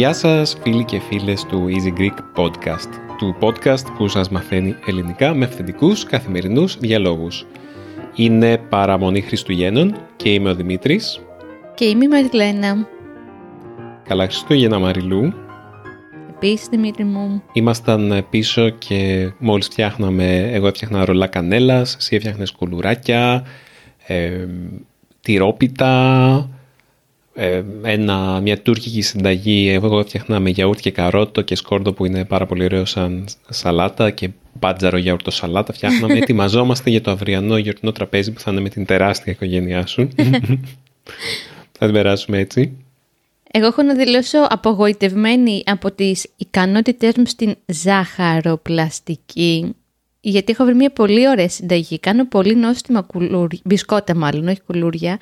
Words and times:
Γεια 0.00 0.12
σας 0.12 0.56
φίλοι 0.62 0.84
και 0.84 0.98
φίλες 0.98 1.44
του 1.44 1.66
Easy 1.68 2.00
Greek 2.00 2.16
Podcast, 2.36 2.88
του 3.18 3.36
podcast 3.40 3.94
που 3.96 4.08
σας 4.08 4.28
μαθαίνει 4.28 4.76
ελληνικά 4.86 5.34
με 5.34 5.44
αυθεντικούς 5.44 6.04
καθημερινούς 6.04 6.78
διαλόγους. 6.78 7.46
Είναι 8.14 8.58
παραμονή 8.58 9.20
Χριστουγέννων 9.20 9.96
και 10.16 10.32
είμαι 10.32 10.50
ο 10.50 10.54
Δημήτρης. 10.54 11.20
Και 11.80 11.86
είμαι 11.86 12.04
η 12.04 12.08
Μαριλένα. 12.08 12.88
Καλά 14.08 14.24
Χριστούγεννα 14.24 14.78
Μαριλού. 14.78 15.32
Επίσης 16.34 16.68
Δημήτρη 16.68 17.04
μου. 17.04 17.42
Ήμασταν 17.52 18.26
πίσω 18.30 18.68
και 18.68 19.30
μόλις 19.38 19.66
φτιάχναμε, 19.66 20.50
εγώ 20.52 20.66
έφτιαχνα 20.66 21.04
ρολά 21.04 21.26
κανέλας, 21.26 21.96
εσύ 21.96 22.16
έφτιαχνες 22.16 22.52
κουλουράκια, 22.52 23.46
ε, 24.06 24.46
τυρόπιτα, 25.20 26.48
ε, 27.34 27.62
ένα, 27.82 28.40
μια 28.40 28.58
τουρκική 28.58 29.00
συνταγή. 29.00 29.68
Εγώ 29.68 29.98
έφτιαχνα 29.98 30.40
με 30.40 30.50
γιαούρτι 30.50 30.82
και 30.82 30.90
καρότο 30.90 31.40
και 31.42 31.54
σκόρδο 31.54 31.92
που 31.92 32.04
είναι 32.04 32.24
πάρα 32.24 32.46
πολύ 32.46 32.64
ωραίο 32.64 32.84
σαν 32.84 33.26
σαλάτα 33.48 34.10
και 34.10 34.30
μπάτζαρο 34.52 34.96
γιαούρτο 34.96 35.30
σαλάτα. 35.30 35.72
Φτιάχναμε, 35.72 36.14
ετοιμαζόμαστε 36.22 36.90
για 36.90 37.00
το 37.00 37.10
αυριανό 37.10 37.56
γιορτινό 37.56 37.92
τραπέζι 37.92 38.32
που 38.32 38.40
θα 38.40 38.50
είναι 38.50 38.60
με 38.60 38.68
την 38.68 38.84
τεράστια 38.84 39.32
οικογένειά 39.32 39.86
σου. 39.86 40.08
θα 41.80 41.86
την 41.86 41.94
περάσουμε 41.94 42.38
έτσι. 42.38 42.84
Εγώ 43.50 43.66
έχω 43.66 43.82
να 43.82 43.94
δηλώσω 43.94 44.38
απογοητευμένη 44.48 45.62
από 45.66 45.92
τις 45.92 46.26
ικανότητές 46.36 47.12
μου 47.16 47.26
στην 47.26 47.56
ζάχαροπλαστική 47.66 49.74
γιατί 50.20 50.52
έχω 50.52 50.64
βρει 50.64 50.74
μια 50.74 50.90
πολύ 50.90 51.28
ωραία 51.28 51.48
συνταγή. 51.48 51.98
Κάνω 51.98 52.26
πολύ 52.26 52.54
νόστιμα 52.54 53.00
κουλούρια, 53.00 53.60
μπισκότα 53.64 54.16
μάλλον, 54.16 54.48
όχι 54.48 54.60
κουλούρια, 54.60 55.18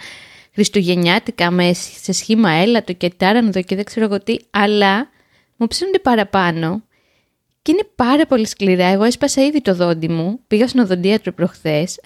χριστουγεννιάτικα 0.55 1.51
με, 1.51 1.73
σε 2.03 2.13
σχήμα 2.13 2.51
έλατο 2.51 2.93
και 2.93 3.13
τάρανδο 3.17 3.63
και 3.63 3.75
δεν 3.75 3.85
ξέρω 3.85 4.05
εγώ 4.05 4.21
τι, 4.21 4.37
αλλά 4.51 5.11
μου 5.57 5.67
ψήνονται 5.67 5.99
παραπάνω 5.99 6.83
και 7.63 7.73
είναι 7.73 7.89
πάρα 7.95 8.27
πολύ 8.27 8.47
σκληρά. 8.47 8.87
Εγώ 8.87 9.05
έσπασα 9.05 9.45
ήδη 9.45 9.61
το 9.61 9.75
δόντι 9.75 10.09
μου, 10.09 10.41
πήγα 10.47 10.69
στον 10.69 10.83
οδοντίατρο 10.83 11.33
προχθές 11.33 12.01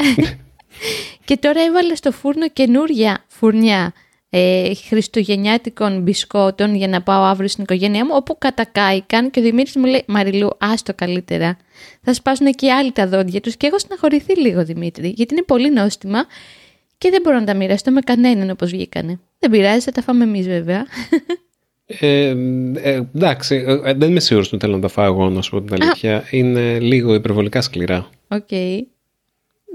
και 1.25 1.37
τώρα 1.37 1.63
έβαλα 1.63 1.97
στο 1.97 2.13
φούρνο 2.13 2.49
καινούρια 2.49 3.25
φουρνιά 3.29 3.93
ε, 4.35 4.75
χριστουγεννιάτικων 4.75 6.01
μπισκότων 6.01 6.75
για 6.75 6.89
να 6.89 7.03
πάω 7.03 7.23
αύριο 7.23 7.49
στην 7.49 7.63
οικογένειά 7.63 8.05
μου, 8.05 8.11
όπου 8.15 8.39
κατακάηκαν 8.39 9.31
και 9.31 9.41
ο 9.41 9.43
Δημήτρης 9.43 9.77
μου 9.77 9.85
λέει 9.85 10.05
«Μαριλού, 10.07 10.49
άστο 10.59 10.95
καλύτερα, 10.95 11.57
θα 12.03 12.15
σπάσουν 12.15 12.47
και 12.53 12.73
άλλοι 12.73 12.93
τα 12.93 13.07
δόντια 13.09 13.41
τους» 13.41 13.57
και 13.57 13.67
έχω 13.67 13.79
συναχωρηθεί 13.79 14.41
λίγο 14.41 14.65
Δημήτρη, 14.65 15.09
γιατί 15.17 15.35
είναι 15.35 15.43
πολύ 15.43 15.71
νόστιμα 15.71 16.27
και 16.99 17.11
δεν 17.11 17.21
μπορώ 17.23 17.39
να 17.39 17.45
τα 17.45 17.55
μοιραστώ 17.55 17.91
με 17.91 18.01
κανέναν 18.01 18.51
όπως 18.51 18.71
βγήκανε. 18.71 19.21
Δεν 19.39 19.51
πειράζει, 19.51 19.81
θα 19.81 19.93
τα 19.93 20.03
φάμε 20.03 20.25
εμείς 20.25 20.47
βέβαια. 20.47 20.87
Ε, 21.87 22.35
ε, 22.75 23.03
εντάξει, 23.15 23.65
ε, 23.85 23.95
δεν 23.95 24.11
είμαι 24.11 24.21
σίγουρος 24.21 24.53
ότι 24.53 24.65
θέλω 24.65 24.75
να 24.75 24.81
τα 24.81 24.89
φάω 24.89 25.05
εγώ, 25.05 25.31
να 25.31 25.43
σου 25.43 25.51
πω 25.51 25.61
την 25.61 25.83
αλήθεια. 25.83 26.25
Είναι 26.31 26.79
λίγο 26.79 27.15
υπερβολικά 27.15 27.61
σκληρά. 27.61 28.09
OK. 28.29 28.47
Okay. 28.51 28.79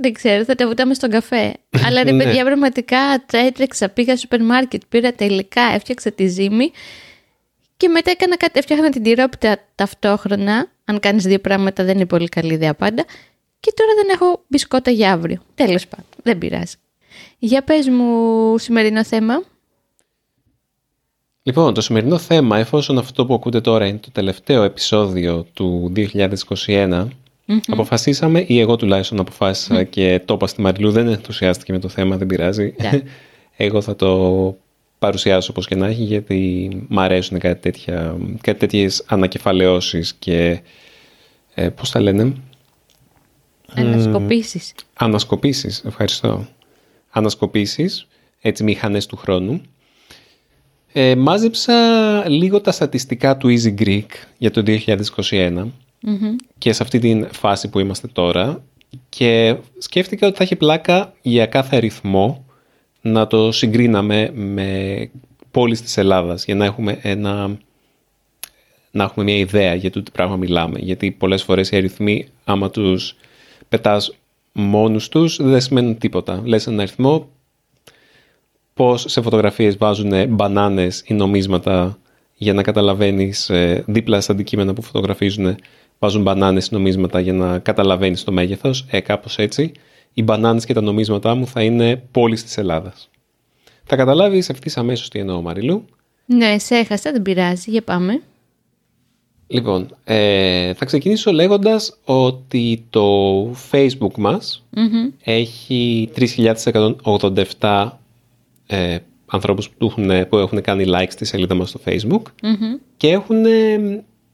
Δεν 0.02 0.14
ξέρω, 0.14 0.44
θα 0.44 0.56
τα 0.56 0.68
βουτάμε 0.68 0.94
στον 0.94 1.10
καφέ. 1.10 1.54
Αλλά 1.86 2.04
ρε 2.04 2.12
ναι. 2.12 2.24
παιδιά, 2.24 2.44
πραγματικά 2.44 2.98
έτρεξα, 3.32 3.90
πήγα 3.90 4.12
στο 4.12 4.20
σούπερ 4.20 4.44
μάρκετ, 4.44 4.82
πήρα 4.90 5.14
τα 5.14 5.26
υλικά, 5.26 5.62
έφτιαξα 5.62 6.12
τη 6.12 6.28
ζύμη 6.28 6.72
και 7.78 7.88
μετά 7.88 8.12
έκανα 8.12 8.38
κάτι, 8.38 8.60
έφτιαχνα 8.60 8.90
την 8.90 9.04
τυρόπιτα 9.04 9.60
ταυτόχρονα. 9.76 10.72
Αν 10.86 11.00
κάνεις 11.00 11.24
δύο 11.24 11.40
πράγματα 11.40 11.84
δεν 11.84 11.96
είναι 11.96 12.06
πολύ 12.06 12.28
καλή 12.28 12.54
ιδέα 12.54 12.74
πάντα. 12.74 13.06
Και 13.60 13.74
τώρα 13.76 13.92
δεν 13.96 14.10
έχω 14.14 14.44
μπισκότα 14.48 14.92
για 14.92 15.14
αύριο. 15.14 15.42
Τέλος 15.56 15.88
πάντων, 15.88 16.06
δεν 16.24 16.38
πειράζει. 16.38 16.76
Για 17.40 17.64
πες 17.64 17.88
μου 17.88 18.58
σημερινό 18.58 19.04
θέμα. 19.04 19.44
Λοιπόν, 21.44 21.74
το 21.74 21.82
σημερινό 21.82 22.18
θέμα, 22.18 22.58
εφόσον 22.58 22.98
αυτό 22.98 23.26
που 23.26 23.34
ακούτε 23.34 23.62
τώρα 23.62 23.86
είναι 23.86 23.98
το 23.98 24.12
τελευταίο 24.12 24.64
επεισόδιο 24.64 25.46
του 25.54 25.92
2021, 25.96 27.08
αποφασίσαμε, 27.68 28.44
ή 28.48 28.60
εγώ 28.60 28.76
τουλάχιστον 28.76 29.20
αποφάσισα 29.20 29.84
και 29.84 30.22
το 30.26 30.34
είπα 30.34 30.48
στη 30.48 30.62
Μαριλού, 30.62 30.92
δεν 30.92 31.08
ενθουσιάστηκε 31.08 31.72
με 31.72 31.80
το 31.80 31.88
θέμα, 31.88 32.18
δεν 32.18 32.28
πειράζει. 32.28 32.74
Ναι. 32.82 33.02
εγώ 33.66 33.82
θα 33.82 33.96
το 33.96 34.58
παρουσιάσω 35.00 35.52
όπως 35.52 35.68
και 35.68 35.76
να 35.76 35.88
έχει, 35.88 36.04
γιατί 36.04 36.70
μ' 36.88 37.00
αρέσουν 37.00 37.40
κάτι, 37.40 37.60
τέτοια, 37.60 38.18
κάτι 38.42 38.60
τέτοιες 38.60 39.04
ανακεφαλαιώσεις 39.08 40.14
και, 40.20 40.62
ε, 41.54 41.70
πώς 41.70 41.92
τα 41.92 42.00
λένε... 42.02 42.34
Ανασκοπήσεις. 43.74 44.74
ανασκοπήσεις, 44.94 45.84
ευχαριστώ 45.86 46.48
ανασκοπήσεις, 47.18 48.08
έτσι 48.42 48.64
μηχανές 48.64 49.06
του 49.06 49.16
χρόνου. 49.16 49.62
Ε, 50.94 51.16
μάζεψα 51.16 51.74
λίγο 52.28 52.62
τα 52.62 52.72
στατιστικά 52.72 53.38
του 53.38 53.48
Easy 53.50 53.82
Greek 53.82 54.08
για 54.38 54.52
το 54.52 54.64
2021 55.30 55.66
και 56.58 56.74
σε 56.74 56.84
αυτή 56.84 57.00
την 57.00 57.28
φάση 57.32 57.70
που 57.70 57.80
είμαστε 57.80 58.08
τώρα 58.08 58.64
και 59.10 59.58
σκέφτηκα 59.78 60.28
ότι 60.28 60.38
θα 60.38 60.44
έχει 60.44 60.56
πλάκα 60.56 61.14
για 61.22 61.46
κάθε 61.46 61.76
αριθμό 61.76 62.46
να 63.02 63.28
το 63.28 63.52
συγκρίναμε 63.52 64.32
με 64.34 65.10
πόλεις 65.52 65.82
της 65.82 65.98
Ελλάδας 65.98 66.46
για 66.46 66.56
να 66.56 66.66
έχουμε, 66.66 67.00
ένα, 67.02 67.58
να 68.92 69.04
έχουμε 69.04 69.26
μια 69.26 69.38
ιδέα 69.38 69.74
για 69.74 69.92
το 69.92 70.04
τι 70.04 70.12
πράγμα 70.12 70.36
μιλάμε. 70.36 70.80
Γιατί 70.80 71.12
πολλές 71.12 71.44
φορές 71.44 71.72
οι 71.72 71.76
αριθμοί 71.76 72.28
άμα 72.44 72.70
τους 72.70 73.16
πετάς 73.70 74.16
μόνους 74.52 75.10
τους 75.10 75.38
δεν 75.42 75.62
σημαίνουν 75.62 75.98
τίποτα. 75.98 76.42
Λες 76.46 76.68
ένα 76.68 76.82
αριθμό, 76.82 77.30
πώς 78.74 79.06
σε 79.08 79.22
φωτογραφίες 79.22 79.78
βάζουν 79.78 80.30
μπανάνες 80.30 81.04
ή 81.06 81.14
νομίσματα 81.14 81.98
για 82.36 82.54
να 82.54 82.62
καταλαβαίνεις 82.62 83.50
ε, 83.50 83.84
δίπλα 83.88 84.22
στα 84.22 84.32
αντικείμενα 84.34 84.74
που 84.74 84.82
φωτογραφίζουν 84.82 85.56
βάζουν 86.00 86.22
μπανάνες 86.22 86.68
ή 86.68 86.70
νομίσματα 86.74 87.20
για 87.20 87.34
να 87.34 87.60
καταλαβαίνεις 87.60 88.24
το 88.24 88.32
μέγεθος. 88.32 88.86
Ε, 88.90 89.00
κάπως 89.00 89.38
έτσι. 89.38 89.72
Οι 90.14 90.24
μπανάνες 90.24 90.66
και 90.66 90.74
τα 90.74 90.82
νομίσματά 90.82 91.36
μου 91.36 91.48
θα 91.48 91.64
είναι 91.64 92.04
πόλεις 92.12 92.44
της 92.44 92.58
Ελλάδας. 92.58 93.10
Θα 93.84 93.96
καταλάβεις 93.96 94.50
ευθύς 94.50 94.78
αμέσως 94.78 95.10
τι 95.10 95.20
εννοώ 95.20 95.42
Μαριλού. 95.42 95.86
Ναι, 96.26 96.60
σε 96.60 96.76
έχασα, 96.76 97.12
δεν 97.12 97.22
πειράζει. 97.22 97.72
Για 97.72 97.82
πάμε. 97.82 98.22
Λοιπόν, 99.48 99.96
ε, 100.04 100.74
θα 100.74 100.86
ξεκινήσω 100.86 101.32
λέγοντας 101.32 101.98
ότι 102.06 102.86
το 102.90 103.42
Facebook 103.72 104.14
μας 104.18 104.66
έχει 105.24 106.10
3.187 107.60 107.90
ε, 108.68 108.98
ανθρώπους 109.26 109.70
που 109.70 109.86
έχουν, 109.86 110.28
που 110.30 110.38
έχουν 110.38 110.62
κάνει 110.62 110.86
like 110.88 111.08
στη 111.10 111.26
σελίδα 111.26 111.56
μας 111.56 111.70
στο 111.70 111.80
Facebook 111.86 112.22
και, 112.98 113.10
έχουν, 113.10 113.46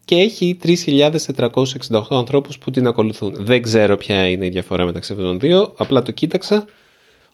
και 0.05 0.15
έχει 0.15 0.57
3.468 0.63 2.01
ανθρώπους 2.09 2.57
που 2.57 2.71
την 2.71 2.87
ακολουθούν. 2.87 3.35
Δεν 3.37 3.61
ξέρω 3.61 3.97
ποια 3.97 4.29
είναι 4.29 4.45
η 4.45 4.49
διαφορά 4.49 4.85
μεταξύ 4.85 5.11
αυτών 5.11 5.27
των 5.27 5.39
δύο, 5.39 5.73
απλά 5.77 6.01
το 6.01 6.11
κοίταξα. 6.11 6.65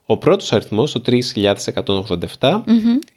Ο 0.06 0.18
πρώτος 0.18 0.54
αριθμός, 0.54 0.92
το 0.92 1.02
3.187, 1.06 2.62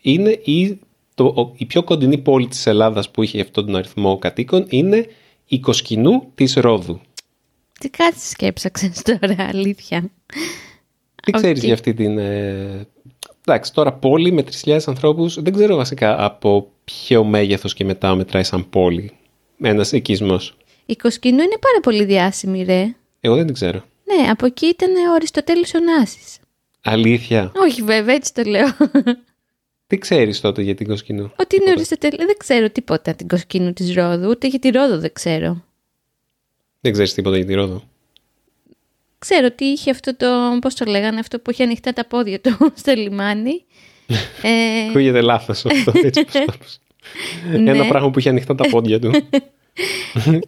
είναι 0.01 0.31
η 0.31 0.79
το, 1.15 1.53
η 1.57 1.67
πιο 1.67 1.83
κοντινή 1.83 2.19
πόλη 2.19 2.47
της 2.47 2.67
Ελλάδας 2.67 3.11
που 3.11 3.23
είχε 3.23 3.41
αυτόν 3.41 3.67
τον 3.67 3.77
αριθμό 3.77 4.19
κατοίκων 4.19 4.67
είναι 4.69 5.07
η 5.47 5.61
Κοσκινού 5.61 6.31
της 6.35 6.55
Ρόδου. 6.55 7.01
Τι 7.81 7.89
κάτι 7.89 8.21
σκέψαξες 8.21 9.03
τώρα, 9.03 9.37
αλήθεια. 9.39 10.11
Τι 11.23 11.33
ξέρεις 11.33 11.65
για 11.65 11.75
αυτή 11.75 11.95
την... 11.95 12.19
Ε... 12.19 12.87
Εντάξει, 13.47 13.73
τώρα 13.73 13.93
πόλη 13.93 14.33
με 14.33 14.45
3.000 14.65 14.79
ανθρώπους, 14.87 15.43
δεν 15.43 15.53
ξέρω 15.53 15.77
βασικά 15.77 16.25
από 16.25 16.71
ποιο 16.85 17.25
μέγεθος 17.25 17.75
και 17.75 17.85
μετά 17.85 18.15
μετράει 18.15 18.43
σαν 18.43 18.71
πόλη. 18.71 19.13
Ένας 19.63 19.93
οικισμός. 19.93 20.57
Η 20.87 20.97
Κοσκινού 20.97 21.43
είναι 21.43 21.59
πάρα 21.61 21.81
πολύ 21.83 22.05
διάσημη, 22.05 22.63
ρε. 22.63 22.95
Εγώ 23.21 23.35
δεν 23.35 23.45
την 23.45 23.55
ξέρω. 23.55 23.85
Ναι, 24.05 24.31
από 24.31 24.47
εκεί 24.47 24.67
ήταν 24.67 24.91
ο 25.11 25.15
Αριστοτέλης 25.15 25.75
Ωνάσης. 25.75 26.39
Αλήθεια. 26.83 27.53
Όχι 27.55 27.83
βέβαια, 27.83 28.15
έτσι 28.15 28.35
το 28.35 28.43
λέω. 28.43 28.67
Τι 29.87 29.99
ξέρεις 29.99 30.41
τότε 30.41 30.63
για 30.63 30.75
την 30.75 30.87
Κοσκινού. 30.87 31.33
Ότι 31.37 31.57
είναι 31.57 31.71
Αριστοτέλη. 31.71 32.17
Δεν 32.17 32.37
ξέρω 32.37 32.71
τίποτα 32.71 33.15
την 33.15 33.29
Κοσκινού 33.29 33.73
της 33.73 33.95
Ρόδου, 33.95 34.29
ούτε 34.29 34.47
για 34.47 34.59
τη 34.59 34.71
Ρόδο 34.71 34.99
δεν 34.99 35.13
ξέρω. 35.13 35.65
Δεν 36.81 36.93
ξέρεις 36.93 37.15
τίποτα 37.15 37.37
για 37.37 37.47
τη 37.47 37.55
Ρόδο; 37.55 37.83
Ξέρω 39.19 39.47
ότι 39.47 39.65
είχε 39.65 39.91
αυτό 39.91 40.17
το. 40.17 40.27
Πώς 40.61 40.75
το 40.75 40.85
λέγανε, 40.85 41.19
αυτό 41.19 41.39
που 41.39 41.51
είχε 41.51 41.63
ανοιχτά 41.63 41.93
τα 41.93 42.07
πόδια 42.07 42.41
του 42.41 42.57
στο 42.83 42.93
λιμάνι. 42.93 43.65
ε... 44.43 44.89
Ακούγεται 44.89 45.21
λάθος 45.21 45.65
αυτό. 45.67 45.93
Έτσι 46.03 46.25
ναι. 46.33 46.45
Ένα 47.53 47.87
πράγμα 47.87 48.11
που 48.11 48.19
είχε 48.19 48.29
ανοιχτά 48.29 48.55
τα 48.55 48.69
πόδια 48.69 48.99
του. 48.99 49.11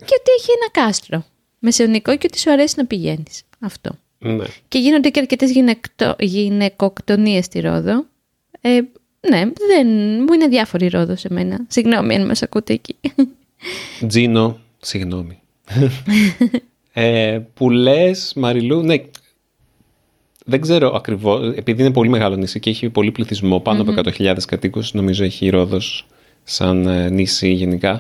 και 0.06 0.14
ότι 0.18 0.30
έχει 0.38 0.50
ένα 0.60 0.70
κάστρο 0.86 1.24
μεσαιωνικό 1.58 2.16
και 2.16 2.26
ότι 2.30 2.38
σου 2.38 2.50
αρέσει 2.50 2.74
να 2.76 2.86
πηγαίνεις. 2.86 3.42
Αυτό. 3.60 3.98
Ναι. 4.18 4.44
Και 4.68 4.78
γίνονται 4.78 5.08
και 5.08 5.20
αρκετές 5.20 5.50
γυναικοκτονίες 6.18 7.44
στη 7.44 7.60
Ρόδο. 7.60 8.04
Ε, 8.60 8.80
Ναι, 9.28 9.44
δεν, 9.68 9.86
μου 10.26 10.32
είναι 10.32 10.48
διάφορη 10.48 10.84
η 10.84 10.88
Ρόδο 10.88 11.16
σε 11.16 11.28
μένα. 11.30 11.64
Συγγνώμη 11.68 12.14
αν 12.14 12.26
μας 12.26 12.42
ακούτε 12.42 12.72
εκεί. 12.72 12.96
Τζίνο, 14.06 14.58
συγγνώμη. 14.80 15.38
ε, 16.92 17.40
που 17.54 17.70
λες, 17.70 18.32
Μαριλού, 18.36 18.82
ναι, 18.82 18.96
δεν 20.44 20.60
ξέρω 20.60 20.94
ακριβώς, 20.94 21.56
επειδή 21.56 21.82
είναι 21.82 21.92
πολύ 21.92 22.08
μεγάλο 22.08 22.36
νησί 22.36 22.60
και 22.60 22.70
έχει 22.70 22.88
πολύ 22.88 23.10
πληθυσμό, 23.10 23.60
πάνω 23.60 23.82
από 23.82 23.94
100.000 23.96 24.36
κατοίκους, 24.46 24.92
νομίζω 24.92 25.24
έχει 25.24 25.46
η 25.46 25.50
Ρόδος 25.50 26.06
σαν 26.44 26.86
ε, 26.86 27.08
νησί 27.10 27.48
γενικά. 27.52 27.90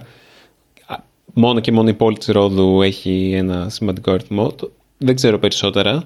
Α, 0.86 0.96
Μόνο 1.34 1.60
και 1.60 1.72
μόνο 1.72 1.88
η 1.88 1.94
πόλη 1.94 2.16
της 2.16 2.26
Ρόδου 2.26 2.82
έχει 2.82 3.32
ένα 3.34 3.68
σημαντικό 3.68 4.10
αριθμό. 4.10 4.52
Το- 4.52 4.72
Δεν 4.98 5.14
ξέρω 5.14 5.38
περισσότερα. 5.38 6.04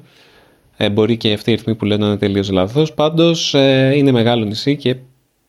Ε, 0.77 0.91
μπορεί 0.91 1.17
και 1.17 1.33
αυτοί 1.33 1.51
οι 1.51 1.53
αριθμοί 1.53 1.75
που 1.75 1.85
λένε 1.85 2.01
να 2.03 2.09
είναι 2.09 2.19
τελείως 2.19 2.51
λάθος. 2.51 2.95
Πάντως 2.95 3.53
είναι 3.95 4.11
μεγάλο 4.13 4.45
νησί 4.45 4.77
και. 4.77 4.97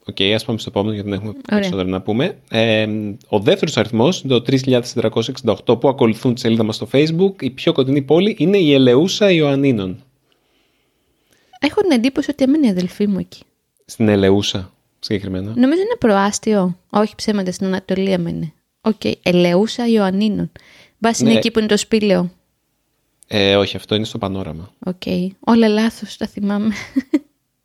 Οκ, 0.05 0.21
ας 0.35 0.45
πάμε 0.45 0.59
στο 0.59 0.69
επόμενο 0.69 0.93
γιατί 0.93 1.09
δεν 1.09 1.17
έχουμε 1.19 1.33
περισσότερα 1.49 1.87
να 1.89 2.01
πούμε. 2.01 2.37
Ε, 2.49 2.87
ο 3.27 3.39
δεύτερος 3.39 3.77
αριθμός, 3.77 4.21
το 4.27 4.41
3468 4.41 5.79
που 5.79 5.87
ακολουθούν 5.87 6.33
τη 6.33 6.39
σελίδα 6.39 6.63
μας 6.63 6.75
στο 6.75 6.87
facebook, 6.91 7.41
η 7.41 7.49
πιο 7.49 7.71
κοντινή 7.73 8.01
πόλη 8.01 8.35
είναι 8.39 8.57
η 8.57 8.73
Ελεούσα 8.73 9.31
Ιωαννίνων. 9.31 10.03
Έχω 11.59 11.81
την 11.81 11.91
εντύπωση 11.91 12.31
ότι 12.31 12.43
έμενε 12.43 12.67
η 12.67 12.69
αδελφή 12.69 13.07
μου 13.07 13.19
εκεί. 13.19 13.41
Στην 13.85 14.07
Ελεούσα 14.07 14.73
συγκεκριμένα. 14.99 15.45
Νομίζω 15.55 15.81
είναι 15.81 15.95
προάστιο. 15.99 16.77
Όχι 16.89 17.15
ψέματα, 17.15 17.51
στην 17.51 17.65
Ανατολή 17.67 18.11
έμενε. 18.11 18.53
Οκ, 18.81 19.01
Ελεούσα 19.23 19.87
Ιωαννίνων. 19.87 20.51
Μπα 20.97 21.09
είναι 21.19 21.29
Ναι. 21.31 21.37
εκεί 21.37 21.51
που 21.51 21.59
είναι 21.59 21.67
το 21.67 21.77
σπήλαιο. 21.77 22.31
Ε, 23.27 23.55
όχι, 23.55 23.75
αυτό 23.75 23.95
είναι 23.95 24.05
στο 24.05 24.17
Πέραμα. 24.17 24.71
Οκ. 24.85 25.01
Όλα 25.39 25.67
λάθος, 25.67 26.17
τα 26.17 26.27
θυμάμαι. 26.27 26.73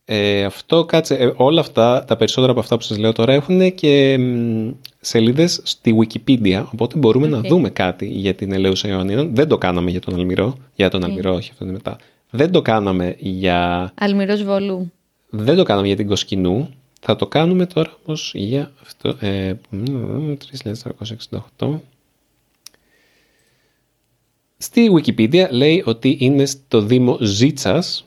Ε, 0.07 0.45
αυτό 0.45 0.85
κάτσε, 0.85 1.15
ε, 1.15 1.33
όλα 1.37 1.61
αυτά, 1.61 2.05
τα 2.05 2.17
περισσότερα 2.17 2.51
από 2.53 2.61
αυτά 2.61 2.77
που 2.77 2.83
σας 2.83 2.99
λέω 2.99 3.13
τώρα 3.13 3.33
έχουν 3.33 3.75
και 3.75 4.19
μ, 4.19 4.71
σελίδες 5.01 5.61
στη 5.63 5.95
Wikipedia, 6.01 6.65
οπότε 6.73 6.99
μπορούμε 6.99 7.27
να 7.29 7.39
Οκ. 7.39 7.47
δούμε 7.47 7.71
κάτι 7.71 8.07
για 8.07 8.35
την 8.35 8.53
Ελέουσα 8.53 8.89
Ιωαννίνων. 8.89 9.35
Δεν 9.35 9.49
το 9.49 9.59
κάναμε 9.59 9.91
για 9.91 10.01
τον 10.01 10.15
Αλμυρό, 10.15 10.57
για 10.75 10.91
τον 10.91 11.05
Αλμυρό, 11.05 11.35
όχι 11.35 11.51
αυτό 11.53 11.65
είναι 11.65 11.73
μετά. 11.73 11.97
Δεν 12.31 12.51
το 12.51 12.63
κάναμε 12.63 13.17
για, 13.19 13.93
Αλμυρός 13.99 14.43
Βολού. 14.45 14.93
δεν 15.31 15.57
το 15.57 15.63
κάναμε 15.63 15.87
για 15.87 15.97
την 15.97 16.07
Κοσκινού, 16.09 16.71
θα 17.07 17.17
το 17.17 17.27
κάνουμε 17.27 17.67
τώρα 17.67 17.97
όμως 18.05 18.33
για 18.35 18.73
αυτό, 18.83 19.17
ε, 19.21 19.55
μ, 19.71 20.33
3468. 21.59 21.81
Στη 24.57 24.91
Wikipedia 24.97 25.47
λέει 25.51 25.83
ότι 25.87 26.17
είναι 26.21 26.47
στο 26.47 26.81
Δήμο 26.81 27.19
Ζίτσας, 27.21 28.05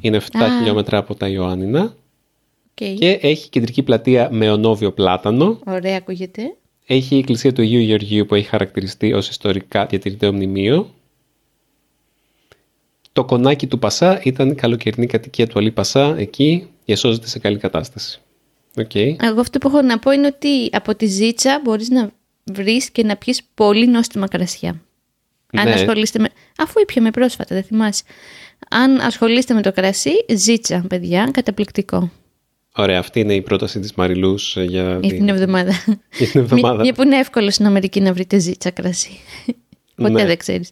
είναι 0.00 0.16
7 0.16 0.38
Α. 0.42 0.58
χιλιόμετρα 0.58 0.98
από 0.98 1.14
τα 1.14 1.28
Ιωάννινα 1.28 1.82
Οκ. 1.82 2.94
και 2.98 3.18
έχει 3.22 3.48
κεντρική 3.48 3.82
πλατεία 3.82 4.28
με 4.32 4.50
αιωνόβιο 4.50 4.92
πλάτανο. 4.92 5.58
Ωραία, 5.66 5.96
ακούγεται. 5.96 6.56
Έχει 6.86 7.14
η 7.14 7.18
εκκλησία 7.18 7.52
του 7.52 7.62
Αγίου 7.62 7.80
Γεωργίου 7.80 8.26
που 8.26 8.34
έχει 8.34 8.48
χαρακτηριστεί 8.48 9.12
ως 9.12 9.28
ιστορικά 9.28 9.86
διατηρητέο 9.86 10.32
μνημείο. 10.32 10.94
Το 13.12 13.24
κονάκι 13.24 13.66
του 13.66 13.78
Πασά 13.78 14.20
ήταν 14.24 14.50
η 14.50 14.54
καλοκαιρινή 14.54 15.06
κατοικία 15.06 15.46
του 15.46 15.58
Αλή 15.58 15.70
Πασά 15.70 16.14
εκεί 16.18 16.68
και 16.88 16.96
σώζεται 16.96 17.26
σε 17.28 17.38
καλή 17.38 17.58
κατάσταση. 17.58 18.20
Οκ. 18.76 18.94
Εγώ 18.94 19.40
αυτό 19.40 19.58
που 19.58 19.68
έχω 19.68 19.82
να 19.82 19.98
πω 19.98 20.10
είναι 20.10 20.26
ότι 20.26 20.68
από 20.72 20.94
τη 20.94 21.06
Ζίτσα 21.06 21.60
μπορείς 21.64 21.88
να 21.88 22.10
βρεις 22.44 22.90
και 22.90 23.02
να 23.04 23.16
πιεις 23.16 23.40
πολύ 23.54 23.86
νόστιμα 23.86 24.28
κρασιά. 24.28 24.82
Αν 25.52 25.64
Ναι. 25.68 25.72
ασχολείστε 25.72 26.18
με... 26.18 26.28
Αφού 26.58 26.80
ήπιαμε 26.80 27.10
πρόσφατα, 27.10 27.54
δεν 27.54 27.64
θυμάσαι. 27.64 28.02
Αν 28.70 29.00
ασχολείστε 29.00 29.54
με 29.54 29.62
το 29.62 29.72
κρασί, 29.72 30.10
Ζίτσα, 30.34 30.84
παιδιά, 30.88 31.28
καταπληκτικό. 31.32 32.10
Ωραία, 32.76 32.98
αυτή 32.98 33.20
είναι 33.20 33.34
η 33.34 33.42
πρόταση 33.42 33.80
της 33.80 33.94
Μαριλούς 33.94 34.56
ε, 34.56 34.62
για 34.64 34.98
Για 35.02 35.14
την 35.14 35.28
εβδομάδα. 35.28 35.72
για 36.18 36.26
την 36.26 36.40
εβδομάδα. 36.40 36.82
Μια 36.82 36.92
που 36.92 37.02
είναι 37.02 37.16
εύκολο 37.18 37.50
στην 37.50 37.66
Αμερική 37.66 38.00
να 38.00 38.12
βρείτε 38.12 38.38
Ζίτσα 38.38 38.70
κρασί. 38.70 39.10
Ποτέ 39.94 40.10
Ναι. 40.10 40.24
δεν 40.26 40.36
ξέρεις. 40.36 40.70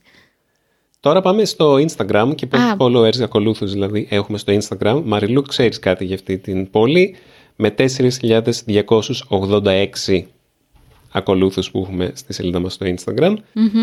Τώρα 1.06 1.20
πάμε 1.20 1.44
στο 1.44 1.74
Instagram 1.74 2.32
και 2.34 2.46
πόσους 2.46 2.66
Α. 2.66 2.76
followers 2.78 3.20
ακολούθους 3.22 3.72
δηλαδή 3.72 4.06
έχουμε 4.10 4.38
στο 4.38 4.58
Instagram. 4.58 5.02
Μαριλού, 5.04 5.42
ξέρεις 5.42 5.78
κάτι 5.78 6.04
για 6.04 6.14
αυτή 6.14 6.38
την 6.38 6.70
πόλη; 6.70 7.14
Με 7.56 7.70
4.286 7.70 10.22
ακολούθους 11.10 11.70
που 11.70 11.80
έχουμε 11.82 12.10
στη 12.14 12.32
σελίδα 12.32 12.60
μας 12.60 12.72
στο 12.72 12.86
Instagram. 12.86 13.34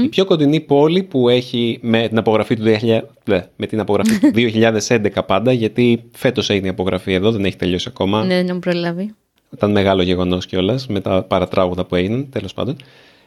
Η 0.03 0.07
πιο 0.07 0.25
κοντινή 0.25 0.59
πόλη 0.59 1.03
που 1.03 1.29
έχει 1.29 1.79
με 1.81 2.07
την 2.07 2.17
απογραφή 2.17 2.55
του, 2.55 2.63
2000, 2.63 3.01
δε, 3.23 3.41
με 3.55 3.65
την 3.65 3.79
απογραφή 3.79 4.19
του 4.19 4.31
2011 4.87 5.09
πάντα, 5.25 5.51
γιατί 5.51 6.03
φέτος 6.11 6.49
έγινε 6.49 6.67
η 6.67 6.69
απογραφή 6.69 7.13
εδώ, 7.13 7.31
δεν 7.31 7.45
έχει 7.45 7.55
τελειώσει 7.55 7.87
ακόμα. 7.89 8.23
Ναι, 8.23 8.43
δεν 8.43 8.49
μου 8.53 8.59
προλάβει. 8.59 9.13
Ήταν 9.53 9.71
μεγάλο 9.71 10.01
γεγονός 10.01 10.45
κιόλας 10.45 10.87
με 10.87 10.99
τα 10.99 11.23
παρατράγουδα 11.23 11.85
που 11.85 11.95
έγιναν, 11.95 12.29
τέλος 12.29 12.53
πάντων. 12.53 12.75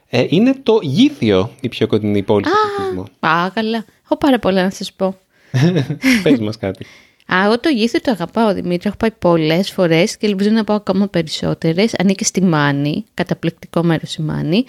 Ε, 0.09 0.27
είναι 0.29 0.55
το 0.63 0.79
Γήθιο 0.83 1.51
η 1.61 1.69
πιο 1.69 1.87
κοντινή 1.87 2.23
πόλη 2.23 2.45
στο 2.45 2.55
πληθυσμό. 2.77 3.31
Α, 3.33 3.51
καλά. 3.55 3.85
Έχω 4.05 4.17
πάρα 4.17 4.39
πολλά 4.39 4.63
να 4.63 4.71
σας 4.71 4.93
πω. 4.93 5.19
Πες 6.23 6.39
μας 6.39 6.59
κάτι. 6.59 6.87
Α, 7.35 7.45
εγώ 7.45 7.61
το 7.61 7.69
γήθιο 7.69 8.01
το 8.01 8.11
αγαπάω, 8.11 8.55
Δημήτρη. 8.55 8.89
Έχω 8.89 8.97
πάει 8.97 9.11
πολλές 9.11 9.71
φορές 9.71 10.17
και 10.17 10.27
ελπίζω 10.27 10.51
να 10.51 10.65
πάω 10.65 10.77
ακόμα 10.77 11.09
περισσότερες. 11.09 11.95
Ανήκει 11.99 12.25
στη 12.25 12.43
Μάνη, 12.43 13.05
καταπληκτικό 13.15 13.83
μέρος 13.83 14.15
η 14.15 14.23
Μάνη. 14.23 14.65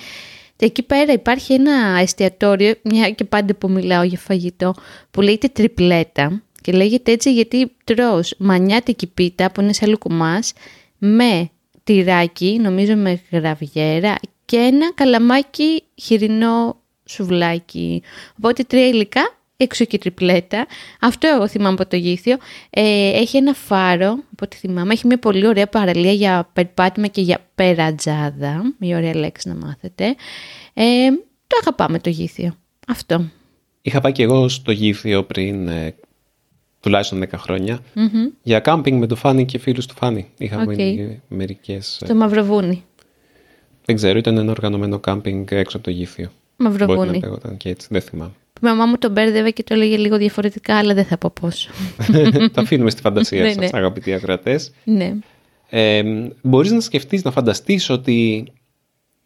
Και 0.55 0.65
εκεί 0.65 0.83
πέρα 0.83 1.13
υπάρχει 1.13 1.53
ένα 1.53 1.99
εστιατόριο, 2.01 2.73
μια 2.83 3.09
και 3.09 3.23
πάντα 3.23 3.55
που 3.55 3.69
μιλάω 3.69 4.03
για 4.03 4.17
φαγητό, 4.17 4.73
που 5.11 5.21
λέγεται 5.21 5.47
τριπλέτα. 5.47 6.41
Και 6.61 6.71
λέγεται 6.71 7.11
έτσι 7.11 7.33
γιατί 7.33 7.71
τρως 7.83 8.33
μανιάτικη 8.37 9.07
πίτα 9.07 9.51
που 9.51 9.61
είναι 9.61 9.73
σαν 9.73 9.89
λουκουμάς 9.89 10.53
με 10.97 11.49
τυράκι, 11.83 12.59
νομίζω 12.61 12.95
με 12.95 13.21
γραβιέρα 13.31 14.15
και 14.47 14.57
ένα 14.57 14.93
καλαμάκι 14.93 15.83
χοιρινό 15.95 16.77
σουβλάκι. 17.05 18.01
Οπότε 18.37 18.63
τρία 18.63 18.87
υλικά 18.87 19.21
έξω 19.57 19.85
και 19.85 19.97
τριπλέτα. 19.97 20.67
Αυτό 21.01 21.27
εγώ 21.27 21.47
θυμάμαι 21.47 21.75
από 21.79 21.89
το 21.89 21.95
γήθιο. 21.95 22.37
Ε, 22.69 23.09
έχει 23.19 23.37
ένα 23.37 23.53
φάρο, 23.53 24.11
από 24.11 24.43
ό,τι 24.43 24.55
θυμάμαι. 24.55 24.93
Έχει 24.93 25.07
μια 25.07 25.19
πολύ 25.19 25.47
ωραία 25.47 25.67
παραλία 25.67 26.11
για 26.11 26.49
περπάτημα 26.53 27.07
και 27.07 27.21
για 27.21 27.39
περατζάδα. 27.55 28.73
Μια 28.79 28.97
ωραία 28.97 29.15
λέξη 29.15 29.47
να 29.47 29.55
μάθετε. 29.55 30.15
Ε, 30.73 31.09
το 31.47 31.57
αγαπάμε 31.61 31.99
το 31.99 32.09
γήθιο. 32.09 32.55
Αυτό. 32.87 33.29
Είχα 33.81 34.01
πάει 34.01 34.11
και 34.11 34.23
εγώ 34.23 34.47
στο 34.47 34.71
Γήθιο 34.71 35.23
πριν 35.23 35.67
ε, 35.67 35.95
τουλάχιστον 36.79 37.23
10 37.23 37.27
χρονια 37.37 37.79
για 38.43 38.59
κάμπινγκ 38.59 38.99
με 38.99 39.07
το 39.07 39.15
Φάνη 39.15 39.45
και 39.45 39.57
φίλους 39.57 39.85
του 39.85 39.95
Φάνη. 39.95 40.31
Είχαμε 40.37 40.63
Οκ. 40.71 40.77
μείνει 40.77 41.21
μερικές... 41.27 42.01
ε, 42.01 42.05
Το 42.05 42.15
Μαυροβούνι. 42.15 42.83
Δεν 43.87 43.95
ξέρω, 43.95 44.17
ήταν 44.17 44.37
ένα 44.37 44.51
οργανωμένο 44.51 44.99
κάμπινγκ 44.99 45.45
έξω 45.51 45.77
από 45.77 45.85
το 45.85 45.91
Γήθιο. 45.91 46.31
Μπορεί 46.57 46.69
να 46.77 46.85
Μαυροβούνι. 46.85 47.19
λέγονταν 47.19 47.57
και 47.57 47.69
έτσι, 47.69 47.87
δεν 47.91 48.01
θυμάμαι. 48.01 48.31
Η 48.61 48.65
μαμά 48.65 48.85
μου 48.85 48.97
τον 48.97 49.11
μπέρδευε 49.11 49.49
και 49.51 49.63
το 49.63 49.73
έλεγε 49.73 49.97
λίγο 49.97 50.17
διαφορετικά, 50.17 50.77
αλλά 50.77 50.93
δεν 50.93 51.05
θα 51.05 51.17
πω 51.17 51.31
πόσο. 51.41 51.69
Τα 52.53 52.61
αφήνουμε 52.61 52.89
στη 52.89 53.01
φαντασία 53.01 53.41
Ναι, 53.43 53.47
σας, 53.49 53.57
ναι. 53.57 53.69
αγαπητοί 53.73 54.13
ακροατές. 54.13 54.71
ναι. 54.83 55.13
Ε, 55.69 56.03
μπορείς 56.41 56.71
να 56.71 56.79
σκεφτείς, 56.79 57.23
να 57.23 57.31
φανταστείς 57.31 57.89
ότι 57.89 58.45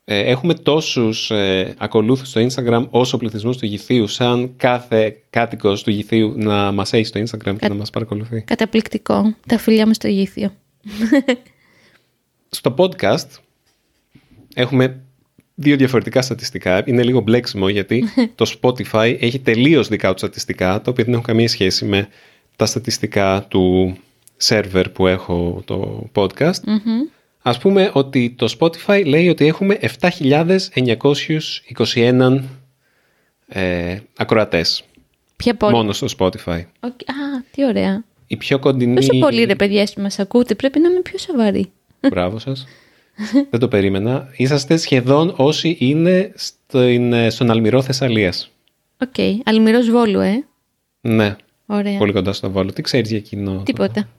ε, 0.06 0.20
έχουμε 0.20 0.54
τόσους 0.54 1.32
ε, 1.32 1.74
ακολούθους 1.78 2.28
στο 2.30 2.42
Instagram 2.48 2.88
όσο 2.90 3.16
ο 3.16 3.20
πληθυσμός 3.20 3.58
του 3.58 3.66
Γηθίου, 3.66 4.08
σαν 4.08 4.54
κάθε 4.58 5.18
κάτοικος 5.30 5.84
του 5.84 5.90
Γηθίου 5.90 6.34
να 6.38 6.72
μας 6.72 6.94
έχει 6.94 7.06
στο 7.06 7.20
Instagram 7.20 7.56
και 7.60 7.68
να 7.68 7.74
μας 7.76 7.90
παρακολουθεί. 7.90 8.42
Καταπληκτικό. 8.42 9.36
Τα 9.48 9.58
φιλιά 9.58 9.88
μου 9.88 9.94
στο 9.94 10.08
γήθιο. 10.08 10.52
Στο 12.50 12.74
podcast 12.78 13.28
έχουμε 14.54 15.02
δύο 15.56 15.76
διαφορετικά 15.76 16.22
στατιστικά. 16.22 16.84
Είναι 16.86 17.04
λίγο 17.04 17.20
μπλέξιμο 17.20 17.70
γιατί 17.70 18.04
το 18.36 18.56
Spotify 18.62 19.18
έχει 19.20 19.40
τελείως 19.40 19.88
δικά 19.88 20.12
του 20.12 20.18
στατιστικά, 20.18 20.82
τα 20.82 20.92
οποία 20.92 21.04
δεν 21.04 21.14
έχουν 21.14 21.26
καμία 21.26 21.48
σχέση 21.48 21.86
με 21.86 22.08
τα 22.56 22.66
στατιστικά 22.66 23.46
του 23.48 23.96
σερβερ 24.38 24.90
που 24.90 25.08
έχω 25.08 25.62
το 25.66 26.10
podcast. 26.14 26.60
Ας 27.42 27.58
πούμε 27.58 27.92
ότι 27.94 28.34
το 28.38 28.56
Spotify 28.60 29.04
λέει 29.06 29.30
ότι 29.30 29.46
έχουμε 29.46 29.80
7.921 30.00 32.40
ε, 33.48 33.98
ακροατές 34.18 34.84
Ποια 35.36 35.56
πόλη; 35.56 35.74
μόνο 35.74 35.94
στο 35.94 36.08
Spotify. 36.18 36.64
OK, 36.80 36.92
Α, 36.92 37.44
τι 37.52 37.66
ωραία. 37.66 38.04
Η 38.28 38.38
πιο 38.38 38.60
κοντινή... 38.60 38.94
Πόσο 38.94 39.18
πολύ 39.20 39.44
ρε 39.44 39.56
παιδιά 39.56 39.82
εσείς 39.82 39.96
μας 39.96 40.20
ακούτε, 40.20 40.56
πρέπει 40.56 40.80
να 40.80 40.90
είμαι 40.90 41.02
πιο 41.02 41.18
σοβαρή. 41.18 41.72
Μπράβο 42.10 42.40
σας. 42.40 42.66
Δεν 43.50 43.60
το 43.60 43.68
περίμενα. 43.68 44.30
Είσαστε 44.36 44.78
σχεδόν 44.78 45.34
όσοι 45.38 45.76
είναι 45.80 46.32
στην, 46.36 47.14
ε, 47.14 47.30
στον 47.30 47.52
Αλμυρό 47.52 47.82
Θεσσαλίας. 47.82 48.52
Οκ, 49.02 49.16
Αλμυρός 49.44 49.90
Βόλου, 49.90 50.20
ε. 50.20 50.46
Ναι, 51.02 51.36
Ωραία. 51.66 51.98
πολύ 51.98 52.12
κοντά 52.14 52.34
στο 52.34 52.52
Βόλο. 52.52 52.74
Τι 52.74 52.82
ξέρεις 52.82 53.10
για 53.10 53.18
εκείνο. 53.18 53.52
το- 53.58 53.64
Τίποτα. 53.64 54.10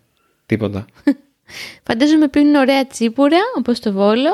Τίποτα. 0.46 0.84
Φαντάζομαι 1.86 2.28
πίνουν 2.28 2.54
ωραία 2.54 2.86
τσίπουρα, 2.86 3.38
όπως 3.58 3.80
το 3.80 3.92
Βόλο. 3.92 4.30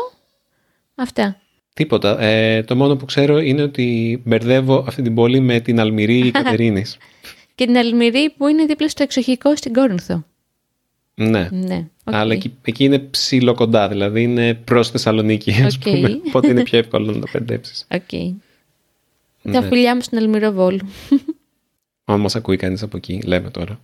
Αυτά. 0.94 1.40
Τίποτα. 1.74 2.20
Ε, 2.20 2.62
το 2.62 2.76
μόνο 2.76 2.96
που 2.96 3.04
ξέρω 3.04 3.38
είναι 3.38 3.62
ότι 3.62 4.20
μπερδεύω 4.24 4.84
αυτή 4.86 5.02
την 5.02 5.14
πόλη 5.14 5.40
με 5.40 5.60
την 5.60 5.80
Αλμυρή 5.80 6.30
Κατερίνης. 6.34 6.96
Και 7.54 7.64
την 7.66 7.76
Αλμυρή 7.76 8.34
που 8.36 8.46
είναι 8.48 8.64
δίπλα 8.64 8.88
στο 8.88 9.02
εξοχικό 9.02 9.56
στην 9.56 9.72
Κόρινθο. 9.72 10.24
ναι. 11.14 11.48
Ναι, 11.50 11.86
Οκ. 12.08 12.14
Αλλά 12.14 12.32
εκεί, 12.32 12.54
εκεί 12.64 12.84
είναι 12.84 12.98
ψιλοκοντά, 12.98 13.88
δηλαδή 13.88 14.22
είναι 14.22 14.54
προς 14.54 14.90
Θεσσαλονίκη, 14.90 15.50
ας 15.50 15.76
Οκ. 15.76 15.82
πούμε. 15.82 16.20
Οπότε 16.26 16.48
είναι 16.48 16.62
πιο 16.62 16.78
εύκολο 16.78 17.12
να 17.12 17.20
το 17.20 17.26
μπερδέψεις. 17.32 17.86
Οκ. 17.90 18.12
Ναι. 19.42 19.52
Τα 19.52 19.62
φιλιά 19.62 19.94
μου 19.94 20.00
στην 20.00 20.18
Αλμυρό 20.18 20.53
Βόλου. 20.53 20.88
Αν 22.04 22.20
μας 22.20 22.36
ακούει 22.36 22.56
κανείς 22.56 22.82
από 22.82 22.96
εκεί, 22.96 23.20
λέμε 23.24 23.50
τώρα. 23.50 23.80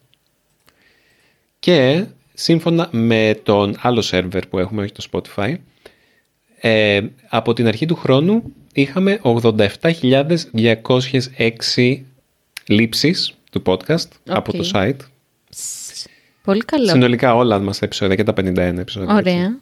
Και 1.58 2.04
σύμφωνα 2.34 2.88
με 2.90 3.40
τον 3.42 3.76
άλλο 3.80 4.00
σερβερ 4.00 4.46
που 4.46 4.58
έχουμε, 4.58 4.82
όχι 4.82 4.92
το 4.92 5.06
Spotify, 5.12 5.54
ε, 6.60 7.00
από 7.28 7.52
την 7.52 7.66
αρχή 7.66 7.86
του 7.86 7.94
χρόνου 7.94 8.42
είχαμε 8.72 9.20
87.206 9.22 12.02
λήψεις 12.66 13.34
του 13.50 13.62
podcast 13.66 14.08
από 14.28 14.52
το 14.52 14.70
site. 14.72 14.96
Πολύ 16.44 16.64
καλό. 16.64 16.88
Συνολικά 16.88 17.34
όλα 17.34 17.58
μας 17.58 17.78
τα 17.78 17.86
επεισόδια 17.86 18.14
και 18.14 18.22
τα 18.22 18.32
51 18.32 18.56
επεισόδια. 18.56 19.16
έτσι. 19.16 19.30
Ωραία. 19.30 19.58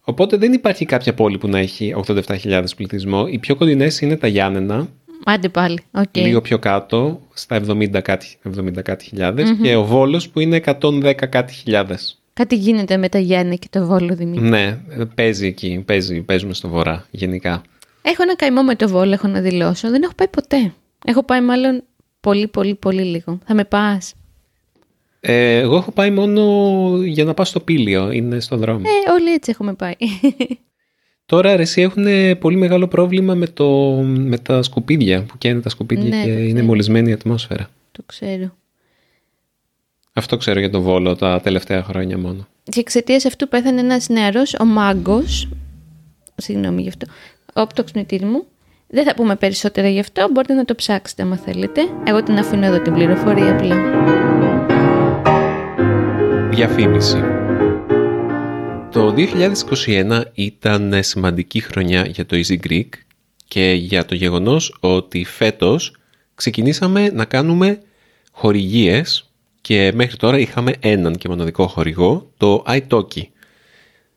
Οπότε 0.00 0.36
δεν 0.36 0.52
υπάρχει 0.52 0.84
κάποια 0.84 1.14
πόλη 1.14 1.38
που 1.38 1.48
να 1.48 1.58
έχει 1.58 1.94
87.000 2.06 2.64
πληθυσμό. 2.76 3.26
Οι 3.30 3.38
πιο 3.38 3.56
κοντινές 3.56 4.00
είναι 4.00 4.16
τα 4.16 4.26
Γιάννενα, 4.26 4.88
Άντε 5.24 5.48
πάλι. 5.48 5.82
Οκ. 5.90 6.16
λίγο 6.16 6.40
πιο 6.40 6.58
κάτω, 6.58 7.20
στα 7.34 7.60
70 7.68 8.00
κάτι, 8.02 8.36
70 8.56 8.82
κάτι 8.82 9.04
χιλιάδες, 9.04 9.54
και 9.62 9.74
ο 9.74 9.84
Βόλος 9.84 10.28
που 10.28 10.40
είναι 10.40 10.56
110 10.56 11.26
κάτι 11.28 11.52
χιλιάδες. 11.52 12.18
Κάτι 12.32 12.56
γίνεται 12.56 12.96
με 12.96 13.08
τα 13.08 13.18
Γιάννη 13.18 13.58
και 13.58 13.66
το 13.70 13.86
Βόλο 13.86 14.14
Δημήτρη. 14.14 14.48
Ναι, 14.48 14.78
παίζει 15.14 15.46
εκεί, 15.46 15.82
παίζει, 15.86 16.20
παίζουμε 16.20 16.54
στο 16.54 16.68
βορρά 16.68 17.06
γενικά. 17.10 17.62
Έχω 18.02 18.22
ένα 18.22 18.36
καημό 18.36 18.62
με 18.62 18.74
το 18.74 18.88
Βόλο, 18.88 19.12
έχω 19.12 19.28
να 19.28 19.40
δηλώσω. 19.40 19.90
Δεν 19.90 20.02
έχω 20.02 20.14
πάει 20.14 20.28
ποτέ. 20.28 20.72
Έχω 21.04 21.24
πάει 21.24 21.40
μάλλον 21.40 21.82
πολύ, 22.20 22.48
πολύ, 22.48 22.74
πολύ 22.74 23.02
λίγο. 23.02 23.38
Θα 23.46 23.54
με 23.54 23.64
πας; 23.64 24.14
Ε, 25.20 25.58
εγώ 25.58 25.76
έχω 25.76 25.90
πάει 25.92 26.10
μόνο 26.10 26.42
για 27.04 27.24
να 27.24 27.34
πάω 27.34 27.44
στο 27.46 27.60
Πήλιο, 27.60 28.10
είναι 28.10 28.40
στο 28.40 28.56
δρόμο. 28.56 28.82
Ε, 29.06 29.10
όλοι 29.12 29.32
έτσι 29.32 29.50
έχουμε 29.50 29.72
πάει. 29.74 29.94
Τώρα 31.26 31.56
ρε, 31.56 31.62
εσύ 31.62 31.80
έχουν 31.82 32.06
πολύ 32.38 32.56
μεγάλο 32.56 32.88
πρόβλημα 32.88 33.34
με, 33.34 33.46
το, 33.46 33.68
με 34.04 34.38
τα 34.38 34.62
σκουπίδια, 34.62 35.22
που 35.22 35.38
καίνε 35.38 35.60
τα 35.60 35.68
σκουπίδια 35.68 36.08
Ναι, 36.08 36.24
και 36.24 36.32
το 36.32 36.38
είναι 36.38 36.48
ξέρω. 36.52 36.64
μολυσμένη 36.66 37.10
η 37.10 37.12
ατμόσφαιρα. 37.12 37.70
το 37.92 38.02
ξέρω. 38.06 38.56
Αυτό 40.12 40.36
ξέρω 40.36 40.58
για 40.58 40.70
το 40.70 40.80
Βόλο 40.80 41.16
τα 41.16 41.40
τελευταία 41.40 41.82
χρόνια 41.82 42.18
μόνο. 42.18 42.46
Και 42.62 42.80
εξαιτίας 42.80 43.24
αυτού 43.24 43.48
πέθανε 43.48 43.80
ένας 43.80 44.08
νεαρός, 44.08 44.54
ο 44.60 44.64
Μάγκος. 44.64 45.48
Συγγνώμη 46.36 46.82
γι' 46.82 46.88
αυτό. 46.88 47.06
Ο 47.54 47.60
οπτοξνητήρ 47.60 48.24
μου. 48.26 48.44
Δεν 48.88 49.04
θα 49.04 49.14
πούμε 49.14 49.36
περισσότερα 49.36 49.88
γι' 49.88 50.00
αυτό. 50.00 50.28
Μπορείτε 50.32 50.54
να 50.54 50.64
το 50.64 50.74
ψάξετε 50.74 51.22
άμα 51.22 51.36
θέλετε. 51.36 51.80
Εγώ 52.04 52.22
την 52.22 52.38
αφήνω 52.38 52.66
εδώ 52.66 52.80
την 52.82 52.92
πληροφορία 52.92 53.50
απλά. 53.52 53.76
Διαφήμιση. 56.58 57.22
Το 58.92 59.14
2021 59.86 60.22
ήταν 60.34 61.02
σημαντική 61.02 61.60
χρονιά 61.60 62.06
για 62.06 62.26
το 62.26 62.36
Easy 62.36 62.56
Greek 62.68 62.88
και 63.48 63.72
για 63.72 64.04
το 64.04 64.14
γεγονός 64.14 64.76
ότι 64.80 65.24
φέτος 65.24 65.96
ξεκινήσαμε 66.34 67.08
να 67.08 67.24
κάνουμε 67.24 67.80
χορηγίες 68.32 69.30
και 69.60 69.92
μέχρι 69.94 70.16
τώρα 70.16 70.38
είχαμε 70.38 70.72
έναν 70.80 71.16
και 71.16 71.28
μοναδικό 71.28 71.66
χορηγό, 71.66 72.30
το 72.36 72.64
iTalki. 72.66 73.22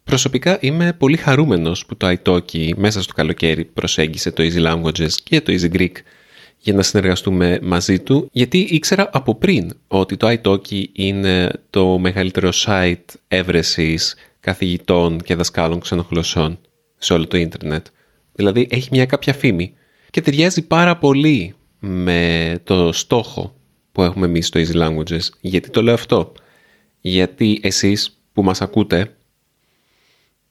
Προσωπικά 0.04 0.58
είμαι 0.62 0.94
πολύ 0.94 1.18
χαρούμενος 1.18 1.86
που 1.86 1.98
το 1.98 2.16
iTalki 2.24 2.76
μέσα 2.76 3.02
στο 3.02 3.14
καλοκαίρι 3.14 3.66
προσέγγισε 3.66 4.32
το 4.32 4.44
Easy 4.44 4.66
Languages 4.66 5.12
και 5.24 5.42
το 5.42 5.54
Easy 5.54 5.76
Greek 5.76 5.96
για 6.64 6.74
να 6.74 6.82
συνεργαστούμε 6.82 7.60
μαζί 7.62 8.00
του, 8.00 8.30
γιατί 8.32 8.58
ήξερα 8.58 9.10
από 9.14 9.36
πριν 9.36 9.72
ότι 9.88 10.18
το 10.18 10.40
iTalki 10.42 10.84
είναι 10.94 11.52
το 11.70 11.98
μεγαλύτερο 11.98 12.50
site 12.66 13.06
έβρεσης 13.28 14.16
καθηγητών 14.40 15.22
και 15.22 15.36
δασκάλων 15.36 15.80
ξενογλωσσών 15.80 16.60
σε 16.98 17.14
όλο 17.14 17.28
το 17.28 17.38
ίντερνετ. 17.38 17.86
Δηλαδή 18.34 18.68
έχει 18.72 18.90
μια 18.92 19.06
κάποια 19.06 19.34
φήμη 19.34 19.74
και 20.10 20.22
ταιριάζει 20.22 20.62
πάρα 20.62 20.98
πολύ 20.98 21.56
με 21.80 22.60
το 22.64 22.92
στόχο 22.92 23.56
που 23.92 24.04
έχουμε 24.04 24.26
εμείς 24.26 24.48
στο 24.48 24.60
Easy 24.60 24.76
Languages. 24.76 25.28
Γιατί 25.42 25.70
το 25.70 25.82
λέω 25.82 25.94
αυτό; 25.94 26.32
Γιατί 27.02 27.60
εσείς 27.64 28.22
που 28.34 28.44
μας 28.44 28.62
ακούτε 28.62 29.16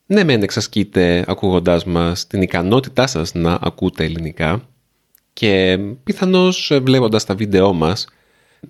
ναι, 0.07 0.25
μεν 0.25 0.43
εξασκείτε 0.43 1.25
ακούγοντάς 1.26 1.85
μας 1.85 2.26
την 2.26 2.43
ικανότητά 2.43 3.07
σας 3.07 3.35
να 3.35 3.59
ακούτε 3.62 4.05
ελληνικά 4.05 4.69
και 5.40 5.78
πιθανώς 6.04 6.70
ε, 6.70 6.78
βλέποντας 6.78 7.25
τα 7.25 7.35
βίντεό 7.35 7.73
μας 7.73 8.06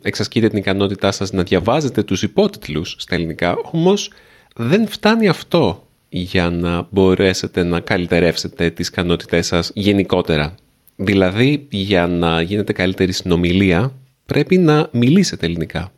εξασκείτε 0.03 0.49
την 0.49 0.59
ικανότητά 0.59 1.13
σας 1.13 1.33
να 1.33 1.43
διαβάζετε 1.43 2.03
τους 2.03 2.23
υπότιτλους 2.23 2.95
στα 2.99 3.15
ελληνικά, 3.15 3.57
όμως 3.73 4.13
δεν 4.57 4.89
φτάνει 4.89 5.29
αυτό 5.29 5.87
για 6.09 6.51
να 6.51 6.87
μπορέσετε 6.91 7.63
να 7.63 7.81
καλυτερεύσετε 7.81 8.71
τις 8.71 8.89
ικανότητές 8.89 9.47
σας 9.47 9.71
γενικότερα. 9.75 10.55
Δηλαδή, 10.97 11.67
για 11.71 12.07
να 12.07 12.43
γίνετε 12.43 12.73
καλύτερη 12.73 13.13
στην 13.13 13.31
ομιλία, 13.31 13.93
πρέπει 14.27 14.59
να 14.59 14.89
μιλήσετε 14.93 15.47
ελληνικά. 15.47 15.93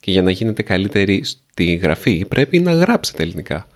Και 0.00 0.10
για 0.10 0.22
να 0.22 0.30
γίνετε 0.30 0.62
καλύτερη 0.62 1.24
στη 1.24 1.74
γραφή, 1.74 2.24
πρέπει 2.24 2.58
να 2.58 2.72
γράψετε 2.72 3.22
ελληνικά. 3.22 3.66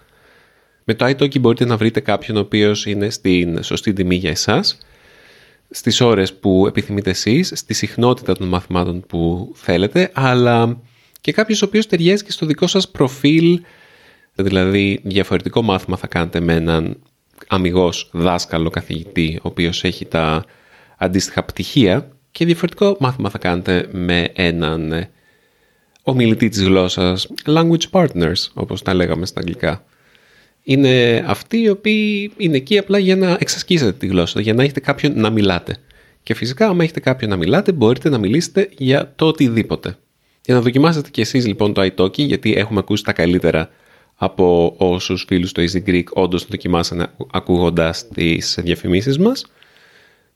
Με 0.84 0.94
το 0.94 1.06
iTalki 1.06 1.40
μπορείτε 1.40 1.64
να 1.64 1.76
βρείτε 1.76 2.00
κάποιον 2.00 2.36
ο 2.36 2.40
οποίος 2.40 2.86
είναι 2.86 3.10
στην 3.10 3.62
σωστή 3.62 3.92
τιμή 3.92 4.14
για 4.14 4.30
εσάς, 4.30 4.78
στις 5.74 6.00
ώρες 6.00 6.34
που 6.34 6.64
επιθυμείτε 6.66 7.10
εσείς, 7.10 7.52
στη 7.54 7.74
συχνότητα 7.74 8.34
των 8.34 8.48
μαθημάτων 8.48 9.04
που 9.08 9.52
θέλετε, 9.54 10.10
αλλά 10.14 10.80
και 11.20 11.32
κάποιος 11.32 11.62
ο 11.62 11.64
οποίος 11.64 11.86
ταιριάζει 11.86 12.24
και 12.24 12.32
στο 12.32 12.46
δικό 12.46 12.66
σας 12.66 12.90
προφίλ, 12.90 13.60
δηλαδή 14.34 15.00
διαφορετικό 15.04 15.62
μάθημα 15.62 15.96
θα 15.96 16.06
κάνετε 16.06 16.40
με 16.40 16.54
έναν 16.54 16.96
αμυγός 17.46 18.10
δάσκαλο 18.12 18.70
καθηγητή, 18.70 19.38
ο 19.42 19.48
οποίος 19.48 19.84
έχει 19.84 20.04
τα 20.04 20.44
αντίστοιχα 20.98 21.42
πτυχία 21.42 22.08
και 22.30 22.44
διαφορετικό 22.44 22.96
μάθημα 23.00 23.30
θα 23.30 23.38
κάνετε 23.38 23.88
με 23.92 24.30
έναν 24.34 24.92
ε, 24.92 25.10
ομιλητή 26.02 26.48
της 26.48 26.62
γλώσσας, 26.62 27.28
language 27.44 27.90
partners, 27.90 28.48
όπως 28.54 28.82
τα 28.82 28.94
λέγαμε 28.94 29.26
στα 29.26 29.40
αγγλικά. 29.40 29.84
Είναι 30.66 31.24
αυτοί 31.26 31.60
οι 31.60 31.68
οποίοι 31.68 32.32
είναι 32.36 32.56
εκεί 32.56 32.78
απλά 32.78 32.98
για 32.98 33.16
να 33.16 33.36
εξασκήσετε 33.40 33.92
τη 33.92 34.06
γλώσσα, 34.06 34.40
για 34.40 34.54
να 34.54 34.62
έχετε 34.62 34.80
κάποιον 34.80 35.20
να 35.20 35.30
μιλάτε. 35.30 35.76
Και 36.22 36.34
φυσικά, 36.34 36.68
άμα 36.68 36.82
έχετε 36.82 37.00
κάποιον 37.00 37.30
να 37.30 37.36
μιλάτε, 37.36 37.72
μπορείτε 37.72 38.08
να 38.08 38.18
μιλήσετε 38.18 38.68
για 38.78 39.12
το 39.16 39.26
οτιδήποτε. 39.26 39.96
Για 40.44 40.54
να 40.54 40.60
δοκιμάσετε 40.60 41.10
κι 41.10 41.20
εσείς 41.20 41.46
λοιπόν 41.46 41.72
το 41.72 41.82
iTalki, 41.82 42.18
γιατί 42.18 42.54
έχουμε 42.54 42.78
ακούσει 42.78 43.04
τα 43.04 43.12
καλύτερα 43.12 43.70
από 44.14 44.74
όσους 44.78 45.24
φίλους 45.28 45.52
του 45.52 45.64
Easy 45.68 45.82
Greek 45.86 46.04
όντως 46.12 46.42
το 46.42 46.48
δοκιμάσανε 46.50 47.06
ακούγοντας 47.32 48.08
τις 48.08 48.58
διαφημίσεις 48.62 49.18
μας. 49.18 49.46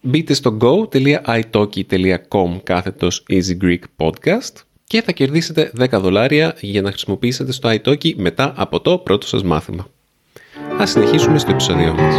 Μπείτε 0.00 0.34
στο 0.34 0.56
go.italki.com 0.60 2.60
κάθετος 2.62 3.22
Easy 3.28 3.56
Greek 3.62 3.80
Podcast 3.96 4.52
και 4.84 5.02
θα 5.02 5.12
κερδίσετε 5.12 5.72
10 5.78 6.00
δολάρια 6.00 6.56
για 6.60 6.82
να 6.82 6.90
χρησιμοποιήσετε 6.90 7.52
στο 7.52 7.70
iTalki 7.72 8.14
μετά 8.14 8.52
από 8.56 8.80
το 8.80 8.98
πρώτο 8.98 9.26
σας 9.26 9.42
μάθημα. 9.42 9.90
Ας 10.80 10.90
συνεχίσουμε 10.90 11.38
στο 11.38 11.50
επεισόδιο 11.50 11.94
μας. 11.94 12.14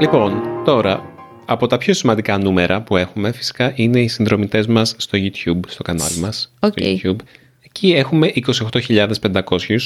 Λοιπόν, 0.00 0.42
τώρα, 0.64 1.14
από 1.44 1.66
τα 1.66 1.78
πιο 1.78 1.94
σημαντικά 1.94 2.38
νούμερα 2.38 2.82
που 2.82 2.96
έχουμε 2.96 3.32
φυσικά 3.32 3.72
είναι 3.76 4.00
οι 4.00 4.08
συνδρομητές 4.08 4.66
μας 4.66 4.94
στο 4.96 5.18
YouTube, 5.18 5.60
στο 5.68 5.82
κανάλι 5.82 6.16
μας. 6.16 6.54
Οκ. 6.60 6.72
Στο 6.72 6.84
YouTube. 6.84 7.16
Εκεί 7.60 7.92
έχουμε 7.92 8.32
28.500 8.72 9.78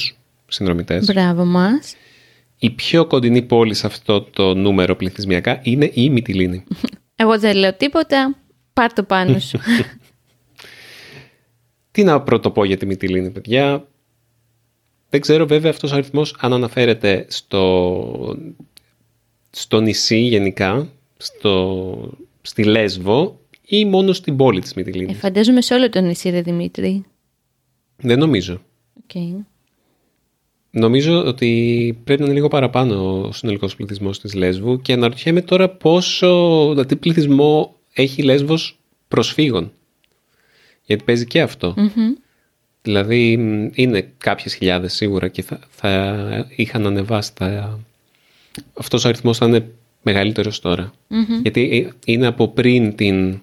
συνδρομητές. 0.47 1.05
Μπράβο 1.05 1.45
μας. 1.45 1.95
Η 2.57 2.69
πιο 2.69 3.05
κοντινή 3.05 3.41
πόλη 3.41 3.73
σε 3.73 3.87
αυτό 3.87 4.21
το 4.21 4.53
νούμερο 4.53 4.95
πληθυσμιακά 4.95 5.59
είναι 5.63 5.91
η 5.93 6.09
Μυτιλίνη. 6.09 6.63
Εγώ 7.15 7.39
δεν 7.39 7.55
λέω 7.55 7.73
τίποτα. 7.73 8.35
Πάρ 8.73 8.93
το 8.93 9.03
πάνω 9.03 9.39
σου. 9.39 9.59
Τι 11.91 12.03
να 12.03 12.21
πρωτοπώ 12.21 12.65
για 12.65 12.77
τη 12.77 12.85
Μυτιλίνη, 12.85 13.29
παιδιά. 13.29 13.85
Δεν 15.11 15.21
ξέρω 15.21 15.47
βέβαια 15.47 15.71
αυτός 15.71 15.91
ο 15.91 15.93
αριθμός 15.95 16.35
αν 16.39 16.53
αναφέρεται 16.53 17.25
στο, 17.29 18.37
στο 19.49 19.81
νησί 19.81 20.17
γενικά, 20.17 20.89
στο, 21.17 22.17
στη 22.41 22.63
Λέσβο 22.63 23.39
ή 23.65 23.85
μόνο 23.85 24.13
στην 24.13 24.35
πόλη 24.35 24.61
της 24.61 24.71
ε, 24.71 24.73
Μυτιλίνης. 24.75 25.17
φαντάζομαι 25.17 25.61
σε 25.61 25.73
όλο 25.73 25.89
το 25.89 26.01
νησί, 26.01 26.29
ρε 26.29 26.41
Δημήτρη. 26.41 27.03
Δεν 27.97 28.19
νομίζω. 28.19 28.61
Οκ. 29.03 29.21
Νομίζω 30.71 31.25
ότι 31.25 32.01
πρέπει 32.03 32.19
να 32.19 32.25
είναι 32.25 32.35
λίγο 32.35 32.47
παραπάνω 32.47 33.21
ο 33.21 33.31
συνολικός 33.31 33.75
πληθυσμός 33.75 34.19
της 34.19 34.33
Λέσβου 34.33 34.81
και 34.81 34.93
αναρωτιέμαι 34.93 35.41
τώρα 35.41 35.69
πόσο, 35.69 36.85
τι 36.87 36.95
πληθυσμό 36.95 37.75
έχει 37.93 38.21
η 38.21 38.23
Λέσβος 38.23 38.79
προσφύγων. 39.07 39.71
Γιατί 40.85 41.03
παίζει 41.03 41.25
και 41.25 41.41
αυτό. 41.41 41.73
Μμμ. 41.77 42.13
Δηλαδή 42.81 43.37
μ, 43.37 43.69
είναι 43.73 44.11
κάποιες 44.17 44.53
χιλιάδες 44.55 44.93
σίγουρα 44.93 45.27
και 45.27 45.41
θα, 45.41 45.59
θα 45.69 46.47
είχαν 46.55 46.85
ανεβάσει 46.85 47.35
τα... 47.35 47.79
Αυτός 48.73 49.05
ο 49.05 49.07
αριθμός 49.07 49.37
θα 49.37 49.45
είναι 49.45 49.67
μεγαλύτερος 50.01 50.59
τώρα. 50.59 50.93
Γιατί 51.41 51.87
ε, 51.87 52.11
είναι 52.11 52.27
από 52.27 52.47
πριν 52.47 52.95
την... 52.95 53.39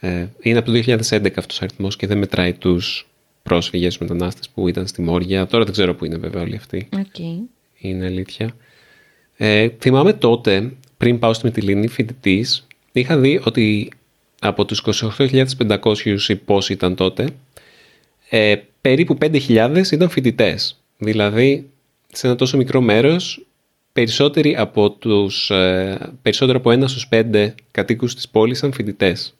ε, 0.00 0.26
είναι 0.40 0.58
από 0.58 0.70
το 0.72 0.82
2011 0.86 1.30
αυτός 1.36 1.60
ο 1.60 1.64
αριθμός 1.64 1.96
και 1.96 2.06
δεν 2.06 2.18
μετράει 2.18 2.52
τους 2.52 3.08
πρόσφυγες 3.42 3.98
μετανάστες 3.98 4.48
που 4.48 4.68
ήταν 4.68 4.86
στη 4.86 5.02
Μόρια. 5.02 5.46
Τώρα 5.46 5.64
δεν 5.64 5.72
ξέρω 5.72 5.94
που 5.94 6.04
είναι 6.04 6.16
βέβαια 6.16 6.42
όλοι 6.42 6.56
αυτοί. 6.56 6.88
Okay. 6.96 7.48
Είναι 7.78 8.04
αλήθεια. 8.04 8.50
Ε, 9.36 9.68
θυμάμαι 9.78 10.12
τότε, 10.12 10.72
πριν 10.96 11.18
πάω 11.18 11.32
στη 11.32 11.46
Μυτιλίνη 11.46 11.88
φοιτητής, 11.88 12.66
είχα 12.92 13.18
δει 13.18 13.40
ότι 13.44 13.92
από 14.40 14.64
τους 14.64 14.82
28.500 15.18 16.28
ή 16.28 16.36
πόσοι 16.36 16.72
ήταν 16.72 16.94
τότε, 16.94 17.28
ε, 18.30 18.56
περίπου 18.80 19.18
5.000 19.20 19.82
ήταν 19.92 20.08
φοιτητές. 20.08 20.82
Δηλαδή, 20.98 21.70
σε 22.12 22.26
ένα 22.26 22.36
τόσο 22.36 22.56
μικρό 22.56 22.80
μέρος, 22.80 23.46
περισσότεροι 23.92 24.56
από 24.56 24.90
τους, 24.90 25.50
ε, 25.50 26.12
περισσότερο 26.22 26.58
από 26.58 26.70
ένα 26.70 26.88
στους 26.88 27.06
πέντε 27.08 27.54
κατοίκους 27.70 28.14
της 28.14 28.28
πόλης 28.28 28.58
ήταν 28.58 28.72
φοιτητές. 28.72 29.34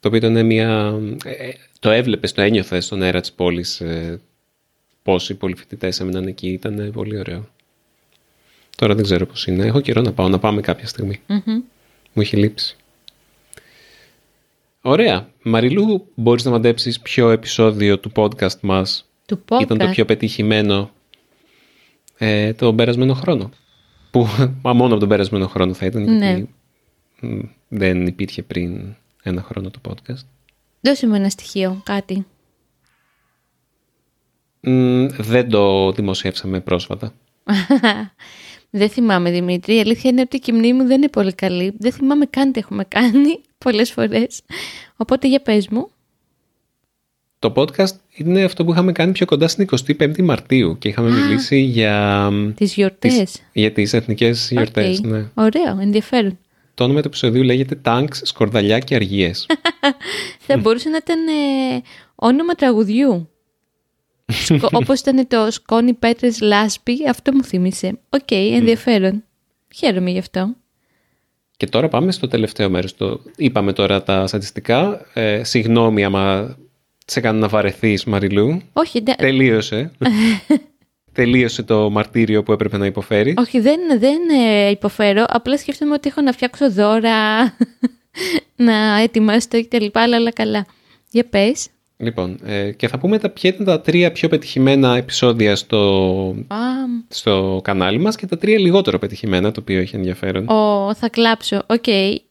Το 0.00 0.08
οποίο 0.08 0.28
ήταν 0.28 0.46
μια... 0.46 0.98
ε, 1.24 1.50
το 1.80 1.90
έβλεπες, 1.90 2.32
το 2.32 2.40
ένιωθες 2.42 2.84
στον 2.84 3.02
αέρα 3.02 3.20
της 3.20 3.32
πόλης 3.32 3.80
ε, 3.80 4.20
πόσοι 5.02 5.34
πολυφοιτητές 5.34 6.00
έμειναν 6.00 6.26
εκεί. 6.26 6.48
Ήταν 6.48 6.90
πολύ 6.92 7.18
ωραίο. 7.18 7.48
Τώρα 8.76 8.94
δεν 8.94 9.04
ξέρω 9.04 9.26
πώς 9.26 9.46
είναι. 9.46 9.64
Έχω 9.66 9.80
καιρό 9.80 10.00
να 10.00 10.12
πάω, 10.12 10.28
να 10.28 10.38
πάμε 10.38 10.60
κάποια 10.60 10.86
στιγμή. 10.86 11.20
Μου 12.12 12.22
έχει 12.22 12.36
λείψει. 12.36 12.76
Ωραία. 14.88 15.28
Μαριλού, 15.42 16.06
μπορείς 16.14 16.44
να 16.44 16.50
μαντέψεις 16.50 17.00
ποιο 17.00 17.30
επεισόδιο 17.30 17.98
του 17.98 18.12
podcast 18.16 18.60
μας 18.60 19.08
Του 19.26 19.44
podcast. 19.48 19.60
ήταν 19.60 19.78
το 19.78 19.88
πιο 19.88 20.04
πετυχημένο 20.04 20.90
ε, 22.18 22.52
τον 22.52 22.76
περασμένο 22.76 23.14
χρόνο; 23.14 23.50
Που 24.10 24.26
μα 24.62 24.72
μόνο 24.72 24.90
από 24.90 25.00
τον 25.00 25.08
περασμένο 25.08 25.46
χρόνο 25.46 25.74
θα 25.74 25.86
ήταν, 25.86 26.02
Ναι. 26.02 26.26
γιατί 26.26 26.54
μ, 27.20 27.38
δεν 27.68 28.06
υπήρχε 28.06 28.42
πριν 28.42 28.94
ένα 29.22 29.42
χρόνο 29.42 29.70
το 29.70 29.80
podcast. 29.88 30.24
Δώσε 30.80 31.06
μου 31.06 31.14
ένα 31.14 31.28
στοιχείο, 31.28 31.80
κάτι. 31.84 32.26
Μ, 34.60 35.06
δεν 35.06 35.48
το 35.50 35.92
δημοσιεύσαμε 35.92 36.60
πρόσφατα. 36.60 37.12
δεν 38.70 38.88
θυμάμαι, 38.88 39.30
Δημήτρη. 39.30 39.76
Η 39.76 39.80
αλήθεια 39.80 40.10
είναι 40.10 40.20
ότι 40.20 40.40
η 40.46 40.52
μνήμη 40.52 40.72
μου 40.72 40.86
δεν 40.86 40.96
είναι 40.96 41.08
πολύ 41.08 41.32
καλή. 41.34 41.74
Δεν 41.78 41.92
θυμάμαι 41.92 42.26
καν 42.26 42.52
τι 42.52 42.58
έχουμε 42.58 42.84
κάνει 42.84 43.40
πολλές 43.58 43.90
φορές. 43.92 44.40
Οπότε 44.96 45.28
για 45.28 45.40
πες 45.40 45.68
μου. 45.68 45.90
Το 47.38 47.52
podcast 47.56 47.92
είναι 48.14 48.44
αυτό 48.44 48.64
που 48.64 48.72
είχαμε 48.72 48.92
κάνει 48.92 49.12
πιο 49.12 49.26
κοντά 49.26 49.48
στην 49.48 49.68
25η 49.86 50.22
Μαρτίου 50.22 50.78
και 50.78 50.88
είχαμε 50.88 51.10
μιλήσει 51.10 51.58
για, 51.60 52.30
Τις 52.56 52.74
γιορτές. 52.74 53.14
τις, 53.14 53.42
για 53.52 53.72
τις 53.72 53.92
εθνικές 53.92 54.48
γιορτές. 54.50 54.98
Οκ. 54.98 55.06
Ναι. 55.06 55.24
Ωραίο, 55.34 55.78
ενδιαφέρον. 55.80 56.38
Το 56.74 56.84
όνομα 56.84 57.00
του 57.00 57.06
επεισοδίου 57.08 57.42
λέγεται 57.42 57.80
Tanks, 57.84 58.14
Σκορδαλιά 58.22 58.78
και 58.78 58.94
Αργίες. 58.94 59.46
Θα 60.46 60.56
μπορούσε 60.56 60.88
να 60.88 60.96
ήταν 60.96 61.26
ε, 61.28 61.82
όνομα 62.14 62.54
τραγουδιού. 62.54 63.28
Σκο- 64.32 64.68
όπως 64.82 65.00
ήταν 65.00 65.26
το 65.28 65.50
σκόνη 65.50 65.94
πέτρες 65.94 66.40
λάσπη, 66.40 67.08
αυτό 67.08 67.32
μου 67.32 67.44
θύμισε. 67.44 67.98
Οκ, 68.08 68.30
ενδιαφέρον. 68.30 69.24
Χαίρομαι 69.74 70.10
γι' 70.10 70.18
αυτό. 70.18 70.54
Και 71.58 71.66
τώρα 71.66 71.88
πάμε 71.88 72.12
στο 72.12 72.28
τελευταίο 72.28 72.70
μέρος. 72.70 72.96
Το... 72.96 73.20
Είπαμε 73.36 73.72
τώρα 73.72 74.02
τα 74.02 74.26
στατιστικά. 74.26 75.06
Ε, 75.14 75.44
συγγνώμη 75.44 76.04
άμα 76.04 76.56
σε 77.06 77.20
κάνω 77.20 77.38
να 77.38 77.48
βαρεθείς 77.48 78.04
Μαριλού. 78.04 78.60
Όχι, 78.72 79.00
δεν- 79.00 79.16
Τελείωσε. 79.16 79.90
Τελείωσε 81.12 81.62
το 81.62 81.90
μαρτύριο 81.90 82.42
που 82.42 82.52
έπρεπε 82.52 82.76
να 82.76 82.86
υποφέρει. 82.86 83.34
όχι 83.38 83.60
δεν, 83.60 83.80
δεν 83.98 84.18
ε, 84.46 84.70
υποφέρω. 84.70 85.24
Απλά 85.28 85.58
σκέφτομαι 85.58 85.94
ότι 85.94 86.08
έχω 86.08 86.20
να 86.20 86.32
φτιάξω 86.32 86.70
δώρα, 86.70 87.42
να 88.56 89.00
ετοιμάσω 89.00 89.48
το 89.48 89.62
κτλ. 89.64 89.86
Αλλά 89.92 90.16
όλα 90.16 90.32
καλά. 90.32 90.66
Για 91.10 91.24
πες. 91.24 91.66
Λοιπόν, 92.00 92.38
ε, 92.44 92.72
και 92.72 92.88
θα 92.88 92.98
πούμε 92.98 93.18
τα, 93.18 93.30
ποια 93.30 93.50
ήταν 93.50 93.66
τα 93.66 93.80
τρία 93.80 94.12
πιο 94.12 94.28
πετυχημένα 94.28 94.96
επεισόδια 94.96 95.56
στο, 95.56 96.28
Α, 96.48 96.56
στο 97.08 97.60
κανάλι 97.64 97.98
μας 97.98 98.16
και 98.16 98.26
τα 98.26 98.38
τρία 98.38 98.58
λιγότερο 98.58 98.98
πετυχημένα, 98.98 99.50
το 99.50 99.60
οποίο 99.60 99.80
έχει 99.80 99.96
ενδιαφέρον. 99.96 100.48
ο, 100.48 100.94
θα 100.94 101.08
κλάψω. 101.08 101.62
Οκ, 101.66 101.84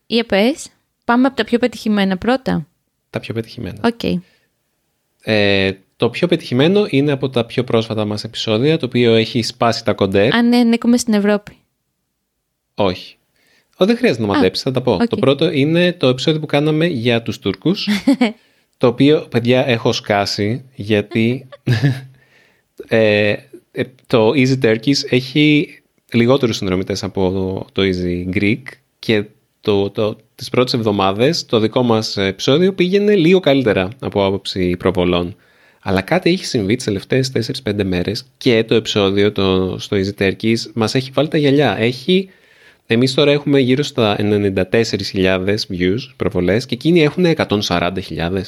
για 0.08 0.26
πες. 0.26 0.68
Πάμε 1.06 1.28
από 1.28 1.36
τα 1.36 1.44
πιο 1.44 1.60
πετυχημένα 1.60 2.18
πρώτα. 2.18 2.68
Τα 3.10 3.20
πιο 3.20 3.34
πετυχημένα. 3.34 3.78
Οκ. 3.84 4.20
Ε, 5.22 5.72
το 5.96 6.10
πιο 6.10 6.28
πετυχημένο 6.28 6.86
είναι 6.90 7.12
από 7.12 7.30
τα 7.30 7.46
πιο 7.46 7.64
πρόσφατα 7.64 8.06
μας 8.06 8.24
επεισόδια, 8.24 8.78
το 8.78 8.86
οποίο 8.86 9.14
έχει 9.14 9.42
σπάσει 9.42 9.86
τα 9.86 9.94
κοντέρ. 9.94 10.34
Αν 10.36 10.48
ναι, 10.48 10.58
ανήκουμε 10.58 10.98
στην 10.98 11.14
Ευρώπη. 11.14 11.58
Όχι. 12.76 13.16
Ω, 13.78 13.86
δεν 13.86 13.98
χρειάζεται 13.98 14.22
να 14.26 14.28
μαντέψεις, 14.34 14.64
θα 14.64 14.72
τα 14.72 14.82
πω. 14.82 14.92
οκ. 14.94 15.08
Το 15.08 15.16
πρώτο 15.18 15.52
είναι 15.52 15.94
το 15.94 16.08
επεισόδιο 16.08 16.40
που 16.40 16.46
κάναμε 16.46 16.86
για 16.86 17.22
τους 17.22 17.40
Τούρκους, 17.40 17.88
το 18.78 18.88
οποίο, 18.88 19.28
παιδιά, 19.30 19.68
έχω 19.68 19.92
σκάσει, 19.92 20.64
γιατί 20.76 21.48
ε, 22.88 23.36
ε, 23.72 23.84
το 24.08 24.30
Easy 24.36 24.60
Turkish 24.62 25.04
έχει 25.10 25.68
λιγότερους 26.12 26.56
συνδρομητές 26.56 27.04
από 27.04 27.32
το, 27.32 27.66
το 27.72 27.90
Easy 27.90 28.36
Greek 28.38 28.62
και 29.00 29.24
το, 29.62 29.90
το, 29.90 30.18
τις 30.36 30.50
πρώτες 30.50 30.74
εβδομάδες 30.74 31.46
το 31.46 31.60
δικό 31.60 31.84
μας 31.84 32.18
επεισόδιο 32.18 32.74
πήγαινε 32.74 33.16
λίγο 33.16 33.40
καλύτερα 33.40 33.90
από 34.00 34.26
άποψη 34.26 34.78
προβολών. 34.78 35.36
Αλλά 35.82 36.02
κάτι 36.02 36.30
έχει 36.30 36.46
συμβεί 36.46 36.76
τις 36.76 36.86
τελευταίες 36.86 37.32
4-5 37.64 37.84
μέρες 37.84 38.26
και 38.38 38.64
το 38.64 38.76
επεισόδιο 38.76 39.32
το, 39.32 39.76
στο 39.80 39.98
Easy 39.98 40.22
Turkish 40.22 40.72
μας 40.74 40.96
έχει 40.96 41.12
βάλει 41.14 41.28
τα 41.28 41.38
γυαλιά. 41.38 41.78
Έχει, 41.80 42.30
εμείς 42.86 43.14
τώρα 43.14 43.32
έχουμε 43.32 43.60
γύρω 43.60 43.84
στα 43.84 44.16
94.000 44.20 45.56
views 45.70 46.00
προβολές 46.16 46.66
και 46.66 46.74
εκείνοι 46.74 47.02
έχουν 47.02 47.26
140.000. 47.36 48.42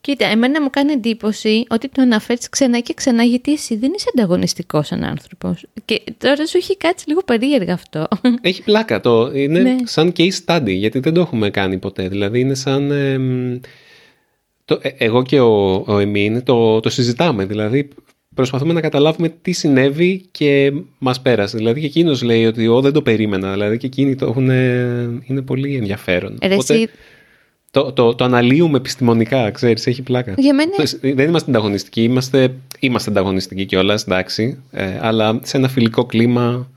Κοίτα, 0.00 0.26
εμένα 0.26 0.62
μου 0.62 0.70
κάνει 0.70 0.92
εντύπωση 0.92 1.64
ότι 1.68 1.88
το 1.88 2.02
αναφέρεις 2.02 2.48
ξανά 2.48 2.80
και 2.80 2.94
ξανά 2.94 3.22
γιατί 3.22 3.52
εσύ 3.52 3.76
δεν 3.76 3.92
είσαι 3.96 4.06
ανταγωνιστικός 4.14 4.86
σαν 4.86 5.04
άνθρωπος. 5.04 5.64
Και 5.84 6.02
τώρα 6.18 6.46
σου 6.46 6.56
έχει 6.56 6.76
κάτσει 6.76 7.08
λίγο 7.08 7.20
περίεργα 7.24 7.72
αυτό. 7.72 8.08
Έχει 8.40 8.62
πλάκα. 8.62 9.00
Το, 9.00 9.30
είναι 9.34 9.60
Ναι. 9.60 9.76
σαν 9.84 10.12
case 10.16 10.38
study, 10.46 10.66
γιατί 10.70 10.98
δεν 10.98 11.12
το 11.14 11.20
έχουμε 11.20 11.50
κάνει 11.50 11.78
ποτέ. 11.78 12.08
Δηλαδή 12.08 12.40
είναι 12.40 12.54
σαν... 12.54 12.90
εμ, 12.90 13.58
το, 14.64 14.78
ε, 14.82 14.88
εγώ 14.98 15.22
και 15.22 15.40
ο, 15.40 15.84
ο 15.86 15.98
Εμίν 15.98 16.42
το, 16.44 16.80
το 16.80 16.90
συζητάμε. 16.90 17.44
Δηλαδή 17.44 17.88
προσπαθούμε 18.34 18.72
να 18.72 18.80
καταλάβουμε 18.80 19.28
τι 19.42 19.52
συνέβη 19.52 20.28
και 20.30 20.72
μας 20.98 21.20
πέρασε. 21.22 21.56
Δηλαδή 21.56 21.80
και 21.80 21.86
εκείνος 21.86 22.22
λέει 22.22 22.46
ότι 22.46 22.64
εγώ 22.64 22.80
δεν 22.80 22.92
το 22.92 23.02
περίμενα. 23.02 23.52
Δηλαδή 23.52 23.76
και 23.76 23.86
εκείνοι 23.86 24.14
το 24.14 24.26
έχουν... 24.26 24.50
Είναι 25.24 25.42
πολύ 25.44 25.76
ενδιαφέρον. 25.76 26.38
Ρε, 26.42 26.54
Οπότε 26.54 26.74
εσύ, 26.74 26.88
το, 27.70 27.92
το, 27.92 28.14
το 28.14 28.24
αναλύουμε 28.24 28.76
επιστημονικά, 28.76 29.50
ξέρεις, 29.50 29.86
έχει 29.86 30.02
πλάκα. 30.02 30.34
για 30.38 30.54
μένα 30.54 30.70
Το- 30.76 30.98
Δεν 31.14 31.28
είμαστε 31.28 31.50
ανταγωνιστικοί, 31.50 32.02
είμαστε, 32.02 32.54
είμαστε 32.78 33.10
ανταγωνιστικοί 33.10 33.64
κιόλας, 33.66 34.02
εντάξει, 34.02 34.62
ε, 34.70 34.98
αλλά 35.00 35.40
σε 35.42 35.56
ένα 35.56 35.68
φιλικό 35.68 36.04
κλίμα 36.06 36.68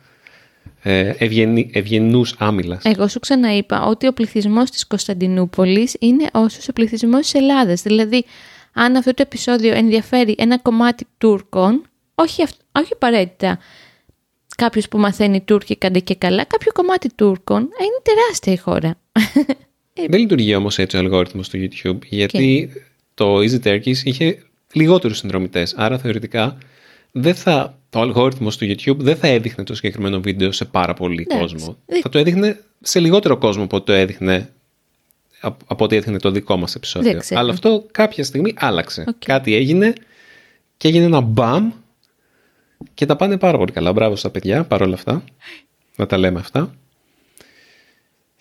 ε, 0.84 1.14
ευγενή, 1.18 1.70
ευγενούς 1.74 2.36
άμυλας. 2.38 2.84
Εγώ 2.86 3.08
σου 3.08 3.20
ξαναείπα 3.20 3.86
ότι 3.86 4.08
ο 4.08 4.14
πληθυσμός 4.14 4.70
της 4.72 4.88
Κωνσταντινούπολης 4.88 5.96
είναι 6.00 6.28
όσος 6.34 6.68
ο 6.68 6.74
πληθυσμός 6.74 7.22
της 7.22 7.34
Ελλάδας. 7.34 7.82
Δηλαδή, 7.82 8.26
αν 8.74 8.96
αυτό 8.96 9.14
το 9.14 9.22
επεισόδιο 9.22 9.74
ενδιαφέρει 9.74 10.36
ένα 10.38 10.58
κομμάτι 10.60 11.06
Τούρκων, 11.18 11.82
όχι, 12.16 12.44
αυ- 12.44 12.60
όχι 12.80 12.94
απαραίτητα 12.94 13.60
κάποιος 14.58 14.88
που 14.88 14.98
μαθαίνει 14.98 15.42
Τούρκικα 15.42 15.92
ντε 15.92 16.00
και 16.00 16.16
καλά, 16.16 16.44
κάποιο 16.44 16.72
κομμάτι 16.72 17.10
Τούρκων, 17.16 17.62
ε, 17.62 17.84
είναι 17.84 18.02
τεράστια 18.04 18.54
η 18.54 18.58
χώρα. 18.58 18.96
Δεν 20.10 20.20
λειτουργεί 20.20 20.56
όμως 20.56 20.78
έτσι 20.78 20.96
ο 20.96 21.00
αλγόριθμος 21.00 21.50
του 21.50 21.58
YouTube, 21.70 21.98
γιατί 22.10 22.70
το 23.14 23.38
Easy 23.38 23.60
Turkish 23.64 23.98
είχε 24.04 24.44
λιγότερους 24.74 25.18
συνδρομητές, 25.18 25.74
άρα 25.78 25.98
θεωρητικά 25.98 26.58
δεν 27.12 27.36
θα, 27.36 27.78
το 27.90 28.00
αλγόριθμος 28.02 28.58
του 28.58 28.66
YouTube 28.66 28.98
δεν 28.98 29.16
θα 29.16 29.28
έδειχνε 29.28 29.64
το 29.64 29.76
συγκεκριμένο 29.76 30.22
βίντεο 30.22 30.52
σε 30.52 30.66
πάρα 30.66 30.94
πολύ 30.94 31.28
Εντάξει. 31.30 31.54
κόσμο. 31.56 31.78
Δεν- 31.86 32.02
Θα 32.02 32.10
το 32.10 32.18
έδειχνε 32.18 32.60
σε 32.82 33.00
λιγότερο 33.00 33.38
κόσμο 33.38 33.64
από 33.64 33.76
ό,τι 33.76 33.86
το 33.86 33.92
έδειχνε 33.92 34.50
από 35.42 35.66
από 35.68 35.84
ό,τι 35.84 35.96
έδειχνε 35.96 36.18
το 36.20 36.32
δικό 36.32 36.58
μας 36.58 36.76
επεισόδιο. 36.76 37.12
Δεν 37.12 37.20
ξέρω. 37.20 37.40
Αλλά 37.40 37.52
αυτό 37.52 37.86
κάποια 37.92 38.24
στιγμή 38.24 38.54
άλλαξε. 38.58 39.04
Οκ. 39.08 39.16
Κάτι 39.26 39.56
έγινε 39.56 39.94
και 40.78 40.88
έγινε 40.88 41.06
ένα 41.06 41.22
μπαμ 41.22 41.72
και 42.94 43.06
τα 43.06 43.16
πάνε 43.16 43.38
πάρα 43.38 43.58
πολύ 43.58 43.72
καλά. 43.72 43.94
Μπράβο 43.94 44.16
στα 44.16 44.30
παιδιά 44.30 44.64
παρόλα 44.64 44.94
αυτά. 44.94 45.24
Να 45.96 46.06
τα 46.06 46.18
λέμε 46.18 46.40
αυτά. 46.40 46.76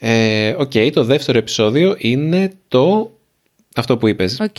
Ε, 0.02 0.54
Οκ, 0.58 0.72
το 0.92 1.04
δεύτερο 1.04 1.38
επεισόδιο 1.38 1.94
είναι 1.98 2.52
το 2.68 3.12
αυτό 3.74 3.96
που 3.96 4.08
είπες. 4.08 4.40
Οκ. 4.40 4.56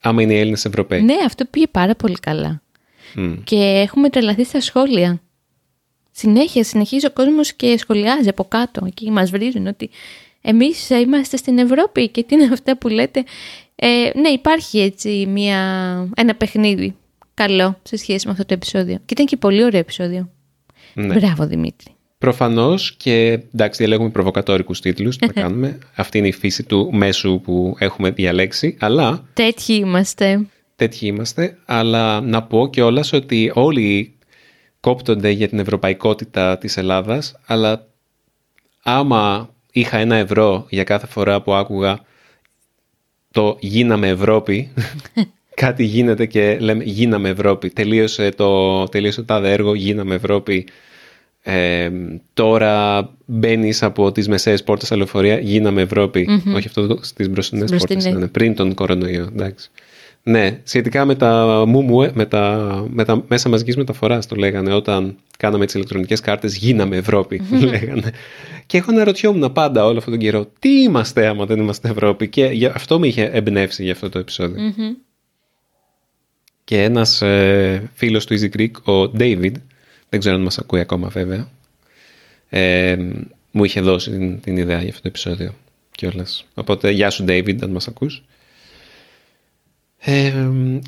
Άμα 0.00 0.22
είναι 0.22 0.34
οι 0.34 0.38
Έλληνες 0.38 0.64
Ευρωπαίοι. 0.64 1.02
Ναι, 1.02 1.14
αυτό 1.26 1.44
πήγε 1.44 1.66
πάρα 1.66 1.94
πολύ 1.94 2.14
καλά. 2.14 2.62
Μμ. 3.14 3.34
Και 3.44 3.56
έχουμε 3.56 4.08
τρελαθεί 4.08 4.44
στα 4.44 4.60
σχόλια. 4.60 5.20
Συνέχεια, 6.10 6.64
συνεχίζει 6.64 7.06
ο 7.06 7.10
κόσμος 7.10 7.52
και 7.52 7.78
σχολιάζει 7.78 8.28
από 8.28 8.44
κάτω. 8.44 8.84
Εκεί 8.86 9.10
μας 9.10 9.30
βρίζουν 9.30 9.66
ότι 9.66 9.90
εμείς 10.40 10.90
είμαστε 10.90 11.36
στην 11.36 11.58
Ευρώπη 11.58 12.08
και 12.08 12.22
τι 12.22 12.34
είναι 12.34 12.48
αυτά 12.52 12.78
που 12.78 12.88
λέτε. 12.88 13.24
Ε, 13.74 14.10
ναι, 14.14 14.28
υπάρχει 14.28 14.80
έτσι 14.80 15.26
μια, 15.28 15.58
ένα 16.16 16.34
παιχνίδι 16.34 16.96
καλό 17.34 17.78
σε 17.82 17.96
σχέση 17.96 18.26
με 18.26 18.32
αυτό 18.32 18.44
το 18.44 18.54
επεισόδιο. 18.54 18.96
Και 18.96 19.12
ήταν 19.12 19.26
και 19.26 19.36
πολύ 19.36 19.64
ωραίο 19.64 19.80
επεισόδιο. 19.80 20.30
Ναι. 20.94 21.14
Μπράβο 21.14 21.46
Δημήτρη. 21.46 21.94
Προφανώς 22.22 22.92
και 22.96 23.40
εντάξει 23.54 23.78
διαλέγουμε 23.78 24.10
προβοκατόρικους 24.10 24.80
τίτλους, 24.80 25.16
τι 25.16 25.26
να 25.26 25.32
κάνουμε. 25.42 25.78
Αυτή 25.94 26.18
είναι 26.18 26.28
η 26.28 26.32
φύση 26.32 26.62
του 26.62 26.90
μέσου 26.92 27.40
που 27.40 27.76
έχουμε 27.78 28.10
διαλέξει, 28.10 28.76
αλλά 28.80 29.24
Τέτοιοι 29.32 29.74
είμαστε. 29.74 30.46
τέτοιοι 30.76 31.06
είμαστε, 31.06 31.58
αλλά 31.64 32.20
να 32.20 32.42
πω 32.42 32.68
κιόλας 32.70 33.12
ότι 33.12 33.50
όλοι 33.54 34.14
κόπτονται 34.80 35.30
για 35.30 35.48
την 35.48 35.58
ευρωπαϊκότητα 35.58 36.58
της 36.58 36.76
Ελλάδας, 36.76 37.34
αλλά 37.46 37.86
άμα 38.82 39.54
είχα 39.72 39.98
ένα 39.98 40.16
ευρώ 40.16 40.66
για 40.68 40.84
κάθε 40.84 41.06
φορά 41.06 41.42
που 41.42 41.52
άκουγα 41.52 42.00
το 43.30 43.56
γίναμε 43.60 44.08
Ευρώπη, 44.08 44.72
κάτι 45.54 45.84
γίνεται 45.84 46.26
και 46.26 46.58
λέμε 46.60 46.84
γίναμε 46.84 47.28
Ευρώπη, 47.28 47.70
τελείωσε 47.70 48.28
το, 48.28 48.84
τελείωσε 48.84 49.20
το 49.20 49.26
τάδε 49.26 49.52
έργο, 49.52 49.74
γίναμε 49.74 50.14
Ευρώπη, 50.14 50.66
ε, 51.42 51.90
τώρα 52.34 53.08
μπαίνεις 53.24 53.82
από 53.82 54.12
τις 54.12 54.28
μεσαίες 54.28 54.62
πόρτες 54.62 54.86
στα 54.86 54.96
λεωφορεία, 54.96 55.38
γίναμε 55.38 55.86
Όχι 56.54 56.66
αυτό 56.66 56.98
στις 57.00 57.30
μπροστινές 57.30 57.70
πόρτες, 57.70 58.04
ήταν 58.04 58.30
πριν 58.30 58.54
τον 58.54 58.74
κορονοϊό, 58.74 59.28
εντάξει. 59.32 59.70
Ναι, 60.24 60.60
σχετικά 60.64 61.04
με 61.04 61.14
τα, 61.14 61.64
μουμου, 61.66 62.10
με 62.14 62.26
τα, 62.26 62.84
με 62.90 63.04
τα 63.04 63.24
μέσα 63.28 63.48
μαζικής 63.48 63.76
μεταφοράς 63.76 64.26
το 64.26 64.36
λέγανε 64.36 64.72
όταν 64.74 65.16
κάναμε 65.38 65.64
τις 65.64 65.74
ηλεκτρονικές 65.74 66.20
κάρτες 66.20 66.56
γίναμε 66.56 66.96
Ευρώπη 66.96 67.42
λέγανε. 67.72 68.12
Και 68.66 68.78
έχω 68.78 68.90
αναρωτιόμουν 68.90 69.52
πάντα 69.52 69.84
όλο 69.84 69.98
αυτόν 69.98 70.12
τον 70.12 70.22
καιρό 70.22 70.46
τι 70.58 70.82
είμαστε 70.82 71.26
άμα 71.26 71.46
δεν 71.46 71.58
είμαστε 71.58 71.88
Ευρώπη; 71.88 72.28
Και 72.28 72.70
αυτό 72.74 72.98
με 72.98 73.06
είχε 73.06 73.30
εμπνεύσει 73.32 73.82
για 73.82 73.92
αυτό 73.92 74.08
το 74.08 74.18
επεισοδιο 74.18 74.74
Και 76.64 76.82
ένας 76.82 77.22
ε, 77.22 77.90
φίλος 77.94 78.26
του 78.26 78.38
Easy 78.38 78.56
Greek, 78.56 78.70
ο 78.94 79.12
David, 79.18 79.52
δεν 80.12 80.20
ξέρω 80.20 80.36
αν 80.36 80.42
μας 80.42 80.58
ακούει 80.58 80.80
ακόμα 80.80 81.08
βέβαια, 81.08 81.48
ε, 82.48 82.96
μου 83.50 83.64
είχε 83.64 83.80
δώσει 83.80 84.10
την, 84.10 84.40
την 84.40 84.56
ιδέα 84.56 84.78
για 84.78 84.88
αυτό 84.88 85.02
το 85.02 85.08
επεισόδιο 85.08 85.54
κιόλας. 85.90 86.44
Οπότε 86.54 86.90
γεια 86.90 87.10
σου 87.10 87.24
David 87.28 87.62
αν 87.62 87.70
μας 87.70 87.88
ακούς 87.88 88.22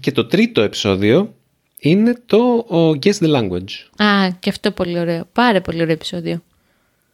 και 0.00 0.12
το 0.12 0.26
τρίτο 0.26 0.60
επεισόδιο 0.62 1.34
είναι 1.78 2.22
το 2.26 2.66
Guess 2.70 3.18
the 3.18 3.34
Language. 3.34 4.02
Α, 4.04 4.30
και 4.38 4.50
αυτό 4.50 4.70
πολύ 4.70 4.98
ωραίο. 4.98 5.28
Πάρα 5.32 5.60
πολύ 5.60 5.80
ωραίο 5.80 5.94
επεισόδιο. 5.94 6.42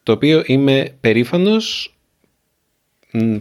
Το 0.03 0.13
οποίο 0.13 0.43
είμαι 0.47 0.95
περήφανος 1.01 1.95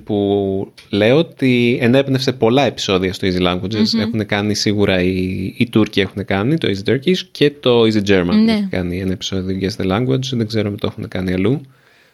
που 0.04 0.72
λέω 0.90 1.18
ότι 1.18 1.78
ενέπνευσε 1.82 2.34
πολλά 2.34 2.64
επεισόδια 2.64 3.14
στο 3.14 3.28
Easy 3.28 3.42
Languages. 3.42 4.00
Έχουν 4.00 4.26
κάνει 4.26 4.56
σίγουρα 4.56 5.02
οι, 5.02 5.54
οι 5.58 5.70
Τούρκοι 5.70 6.00
έχουν 6.00 6.26
κάνει 6.26 6.58
το 6.58 6.68
Easy 6.68 6.90
Turkish 6.90 7.18
και 7.32 7.52
το 7.60 7.82
Easy 7.82 8.04
German 8.08 8.44
ναι. 8.44 8.52
έχει 8.52 8.68
κάνει 8.70 9.00
ένα 9.00 9.12
επεισόδιο 9.12 9.58
Guess 9.62 9.84
the 9.84 9.92
Language. 9.92 10.24
Δεν 10.32 10.48
ξέρω 10.48 10.70
αν 10.70 10.78
το 10.78 10.88
έχουν 10.92 11.08
κάνει 11.08 11.34
αλλού. 11.34 11.62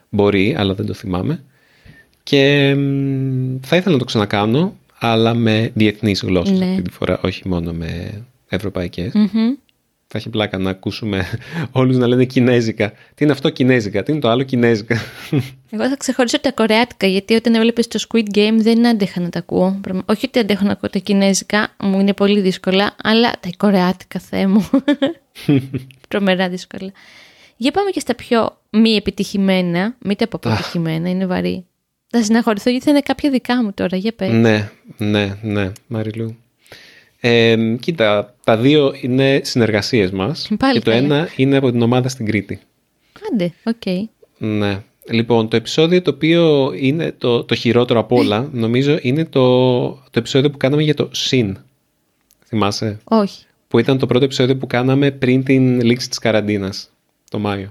Μπορεί, 0.09 0.55
αλλά 0.57 0.73
δεν 0.73 0.85
το 0.85 0.93
θυμάμαι. 0.93 1.43
Και 2.23 2.75
θα 3.61 3.75
ήθελα 3.75 3.91
να 3.91 3.97
το 3.97 4.05
ξανακάνω 4.05 4.75
αλλά 4.99 5.33
με 5.33 5.71
διεθνείς 5.73 6.21
γλώσσες 6.21 6.59
ναι. 6.59 6.65
αυτή 6.65 6.81
τη 6.81 6.91
φορά, 6.91 7.19
όχι 7.23 7.47
μόνο 7.47 7.73
με 7.73 8.21
ευρωπαϊκές. 8.47 9.13
Θα 10.07 10.17
έχει 10.17 10.29
πλάκα 10.29 10.57
να 10.57 10.69
ακούσουμε 10.69 11.25
όλους 11.71 11.97
να 11.97 12.07
λένε 12.07 12.25
κινέζικα. 12.25 12.89
Τι 12.89 13.23
είναι 13.23 13.31
αυτό 13.31 13.49
κινέζικα, 13.49 14.03
τι 14.03 14.11
είναι 14.11 14.21
το 14.21 14.29
άλλο 14.29 14.43
κινέζικα; 14.43 14.95
Εγώ 15.75 15.89
θα 15.89 15.95
ξεχωρίσω 15.97 16.39
τα 16.39 16.51
κορεάτικα, 16.51 17.07
γιατί 17.07 17.35
όταν 17.35 17.55
έβλεπες 17.55 17.87
το 17.87 18.05
Squid 18.07 18.35
Game 18.35 18.55
δεν 18.55 18.87
άντεχα 18.87 19.21
να 19.21 19.29
τα 19.29 19.39
ακούω. 19.39 19.79
Όχι 20.05 20.25
ότι 20.25 20.39
αντέχω 20.39 20.65
να 20.65 20.71
ακούω 20.71 20.89
τα 20.89 20.99
κινέζικα, 20.99 21.75
μου 21.79 21.99
είναι 21.99 22.13
πολύ 22.13 22.39
δύσκολα, 22.39 22.95
αλλά 23.03 23.31
τα 23.31 23.49
κορεάτικα, 23.57 24.19
θέ 24.19 24.47
μου. 24.47 24.69
Τρομερά 26.09 26.49
δύσκολα. 26.49 26.91
Για 27.57 27.71
πάμε 27.71 27.89
και 27.89 27.99
στα 27.99 28.15
πιο 28.15 28.57
μη 28.69 28.89
επιτυχημένα, 28.89 29.95
μην 29.99 30.17
τα 30.17 30.27
πω 30.27 30.37
αποτυχημένα, 30.37 31.09
είναι 31.09 31.25
βαρύ. 31.25 31.65
Θα 32.07 32.23
στεναχωρηθώ 32.23 32.69
γιατί 32.69 32.85
θα 32.85 32.91
είναι 32.91 33.01
κάποια 33.01 33.29
δικά 33.29 33.63
μου 33.63 33.73
τώρα, 33.73 33.97
για 33.97 34.11
πες. 34.11 34.31
Ναι, 34.31 34.69
ναι, 34.97 35.37
ναι, 35.41 35.71
Μαριλού. 35.87 36.37
Ε, 37.27 37.75
κοίτα, 37.79 38.35
τα 38.43 38.57
δύο 38.57 38.93
είναι 39.01 39.41
συνεργασίες 39.43 40.11
μας 40.11 40.47
και 40.73 40.79
το 40.79 40.91
ένα 40.91 41.29
είναι 41.35 41.57
από 41.57 41.71
την 41.71 41.81
ομάδα 41.81 42.09
στην 42.09 42.25
Κρήτη. 42.25 42.59
Άντε, 43.31 43.53
οκ. 43.63 43.75
Okay. 43.85 44.01
Ναι. 44.37 44.83
Λοιπόν, 45.09 45.47
το 45.47 45.55
επεισόδιο 45.55 46.01
το 46.01 46.11
οποίο 46.11 46.73
είναι 46.75 47.13
το, 47.17 47.43
το 47.43 47.55
χειρότερο 47.55 47.99
από 47.99 48.15
όλα, 48.15 48.49
νομίζω, 48.51 48.97
είναι 49.01 49.25
το, 49.25 49.87
το 49.89 50.11
επεισόδιο 50.19 50.49
που 50.49 50.57
κάναμε 50.57 50.83
για 50.83 50.93
το 50.93 51.09
ΣΥΝ. 51.11 51.57
Θυμάσαι; 52.45 52.99
Όχι. 53.03 53.45
Που 53.67 53.79
ήταν 53.79 53.97
το 53.97 54.05
πρώτο 54.05 54.25
επεισόδιο 54.25 54.57
που 54.57 54.67
κάναμε 54.67 55.11
πριν 55.11 55.43
την 55.43 55.81
λήξη 55.81 56.09
της 56.09 56.17
καραντίνας, 56.17 56.91
το 57.29 57.39
Μάιο. 57.39 57.69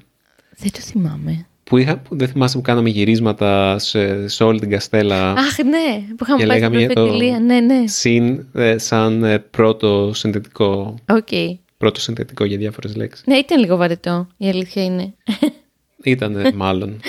Δεν 0.56 0.72
το 0.72 0.80
θυμάμαι 0.80 1.46
που, 1.64 1.76
είχα, 1.76 1.98
που 1.98 2.16
δεν 2.16 2.28
θυμάσαι 2.28 2.56
που 2.56 2.62
κάναμε 2.62 2.88
γυρίσματα 2.88 3.78
σε, 3.78 4.28
σε 4.28 4.44
όλη 4.44 4.60
την 4.60 4.70
Καστέλα. 4.70 5.30
Αχ, 5.32 5.58
ναι, 5.58 6.14
που 6.16 6.24
είχαμε 6.24 6.46
πάει 6.46 6.62
στην 6.62 6.92
προφετηλία, 6.92 7.40
ναι, 7.40 7.60
ναι. 7.60 7.86
Συν, 7.86 8.46
ε, 8.54 8.78
σαν 8.78 9.24
ε, 9.24 9.38
πρώτο 9.38 10.10
συνθετικό. 10.14 10.94
Okay. 11.06 11.54
Πρώτο 11.76 12.00
συνθετικό 12.00 12.44
για 12.44 12.56
διάφορες 12.56 12.96
λέξεις. 12.96 13.24
Ναι, 13.26 13.36
ήταν 13.36 13.60
λίγο 13.60 13.76
βαρετό, 13.76 14.26
η 14.36 14.48
αλήθεια 14.48 14.84
είναι. 14.84 15.14
Ήτανε, 16.04 16.52
μάλλον. 16.54 17.00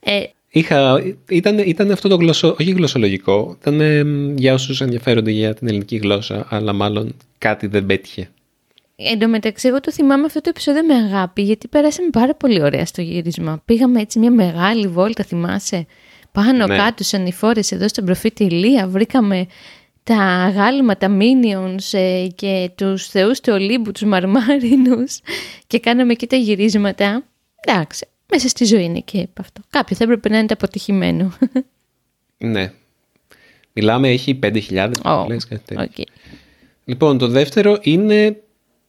ε, 0.00 0.22
Είχα, 0.50 1.02
ήταν, 1.28 1.58
ήταν 1.58 1.90
αυτό 1.90 2.08
το 2.08 2.16
γλωσσο, 2.16 2.56
όχι 2.60 2.70
γλωσσολογικό, 2.70 3.56
ήταν 3.60 3.80
για 4.36 4.54
όσους 4.54 4.80
ενδιαφέρονται 4.80 5.30
για 5.30 5.54
την 5.54 5.68
ελληνική 5.68 5.96
γλώσσα, 5.96 6.46
αλλά 6.50 6.72
μάλλον 6.72 7.14
κάτι 7.38 7.66
δεν 7.66 7.86
πέτυχε. 7.86 8.28
Εν 9.00 9.18
τω 9.18 9.28
μεταξύ, 9.28 9.68
εγώ 9.68 9.80
το 9.80 9.92
θυμάμαι 9.92 10.24
αυτό 10.24 10.40
το 10.40 10.48
επεισόδιο 10.48 10.84
με 10.84 10.94
αγάπη, 10.94 11.42
γιατί 11.42 11.68
πέρασαμε 11.68 12.10
πάρα 12.10 12.34
πολύ 12.34 12.62
ωραία 12.62 12.86
στο 12.86 13.02
γύρισμα. 13.02 13.62
Πήγαμε 13.64 14.00
έτσι 14.00 14.18
μια 14.18 14.30
μεγάλη 14.30 14.86
βόλτα, 14.86 15.24
θυμάσαι; 15.24 15.86
Πάνω 16.32 16.66
ναι. 16.66 16.76
κάτω, 16.76 17.04
σαν 17.04 17.26
οι 17.26 17.32
φόρες 17.32 17.72
εδώ 17.72 17.88
στον 17.88 18.04
προφήτη 18.04 18.44
Ηλία, 18.44 18.88
βρήκαμε 18.88 19.46
τα 20.02 20.52
γάλματα, 20.54 21.06
τα 21.08 21.16
minions 21.20 21.98
ε, 21.98 22.26
και 22.34 22.70
τους 22.74 23.06
θεούς 23.06 23.40
του 23.40 23.52
Ολύμπου, 23.52 23.92
τους 23.92 24.02
μαρμάρινους 24.02 25.20
και 25.66 25.78
κάναμε 25.78 26.14
και 26.14 26.26
τα 26.26 26.36
γυρίσματα. 26.36 27.24
Εντάξει, 27.60 28.06
μέσα 28.30 28.48
στη 28.48 28.64
ζωή 28.64 28.84
είναι 28.84 29.00
και 29.00 29.28
αυτό. 29.40 29.60
Κάποιο 29.70 29.96
θα 29.96 30.04
έπρεπε 30.04 30.28
να 30.28 30.38
είναι 30.38 30.46
αποτυχημένο. 30.50 31.32
Ναι. 32.38 32.72
Μιλάμε, 33.72 34.08
έχει 34.08 34.38
5.000 34.42 34.90
oh, 35.02 35.26
okay. 35.74 36.02
Λοιπόν, 36.84 37.18
το 37.18 37.28
δεύτερο 37.28 37.78
είναι 37.80 38.42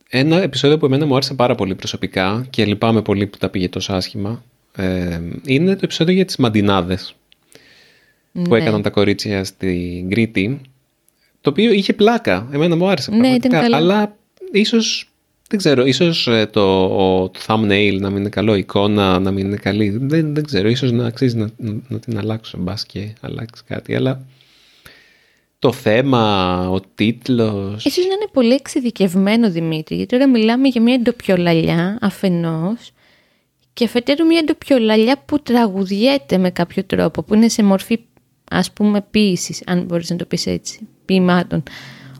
ένα 0.09 0.41
επεισόδιο 0.41 0.77
που 0.77 0.85
εμένα 0.85 1.05
μου 1.05 1.15
άρεσε 1.15 1.33
πάρα 1.33 1.55
πολύ 1.55 1.75
προσωπικά 1.75 2.45
και 2.49 2.65
λυπάμαι 2.65 3.01
πολύ 3.01 3.27
που 3.27 3.37
τα 3.37 3.49
πήγε 3.49 3.69
τόσο 3.69 3.93
άσχημα 3.93 4.43
ε, 4.75 5.19
είναι 5.45 5.73
το 5.73 5.81
επεισόδιο 5.83 6.13
για 6.13 6.25
τις 6.25 6.37
μαντινάδες 6.37 7.15
που 8.31 8.49
ναι. 8.49 8.57
έκαναν 8.57 8.81
τα 8.81 8.89
κορίτσια 8.89 9.43
στην 9.43 10.09
Κρήτη 10.09 10.61
το 11.41 11.49
οποίο 11.49 11.71
είχε 11.71 11.93
πλάκα, 11.93 12.47
εμένα 12.51 12.75
μου 12.75 12.89
άρεσε 12.89 13.11
ναι, 13.11 13.17
πραγματικά, 13.17 13.75
αλλά 13.75 14.15
ίσως 14.51 15.09
δεν 15.49 15.59
ξέρω, 15.59 15.85
ίσως 15.85 16.27
ε, 16.27 16.45
το, 16.45 16.89
το 17.29 17.39
thumbnail 17.47 17.97
να 17.99 18.09
μην 18.09 18.19
είναι 18.19 18.29
καλό, 18.29 18.55
η 18.55 18.59
εικόνα 18.59 19.19
να 19.19 19.31
μην 19.31 19.45
είναι 19.45 19.55
καλή, 19.55 19.97
δεν, 20.01 20.33
δεν 20.33 20.43
ξέρω, 20.45 20.69
ίσως 20.69 20.91
να 20.91 21.05
αξίζει 21.05 21.37
να, 21.37 21.49
να 21.87 21.99
την 21.99 22.17
αλλάξω, 22.17 22.57
μπας 22.57 22.85
και 22.85 23.13
αλλάξεις 23.21 23.63
κάτι, 23.67 23.95
αλλά 23.95 24.25
το 25.59 25.71
θέμα, 25.71 26.69
ο 26.69 26.79
τίτλος... 26.95 27.85
Ίσως 27.85 28.05
να 28.05 28.13
είναι 28.13 28.27
πολύ 28.33 28.53
εξειδικευμένο, 28.53 29.51
Δημήτρη, 29.51 29.95
γιατί 29.95 30.11
τώρα 30.17 30.29
μιλάμε 30.29 30.67
για 30.67 30.81
μια 30.81 30.99
ντοπιολαλιά 30.99 31.97
αφενός 32.01 32.91
και 33.73 33.85
αφετέρου 33.85 34.25
μια 34.25 34.43
ντοπιολαλιά 34.43 35.23
που 35.25 35.39
τραγουδιέται 35.39 36.37
με 36.37 36.51
κάποιο 36.51 36.83
τρόπο, 36.83 37.23
που 37.23 37.33
είναι 37.33 37.49
σε 37.49 37.63
μορφή 37.63 37.99
ας 38.51 38.71
πούμε 38.71 39.01
ποίησης, 39.11 39.61
αν 39.65 39.83
μπορείς 39.83 40.09
να 40.09 40.15
το 40.15 40.25
πεις 40.25 40.45
έτσι, 40.45 40.87
ποιημάτων. 41.05 41.63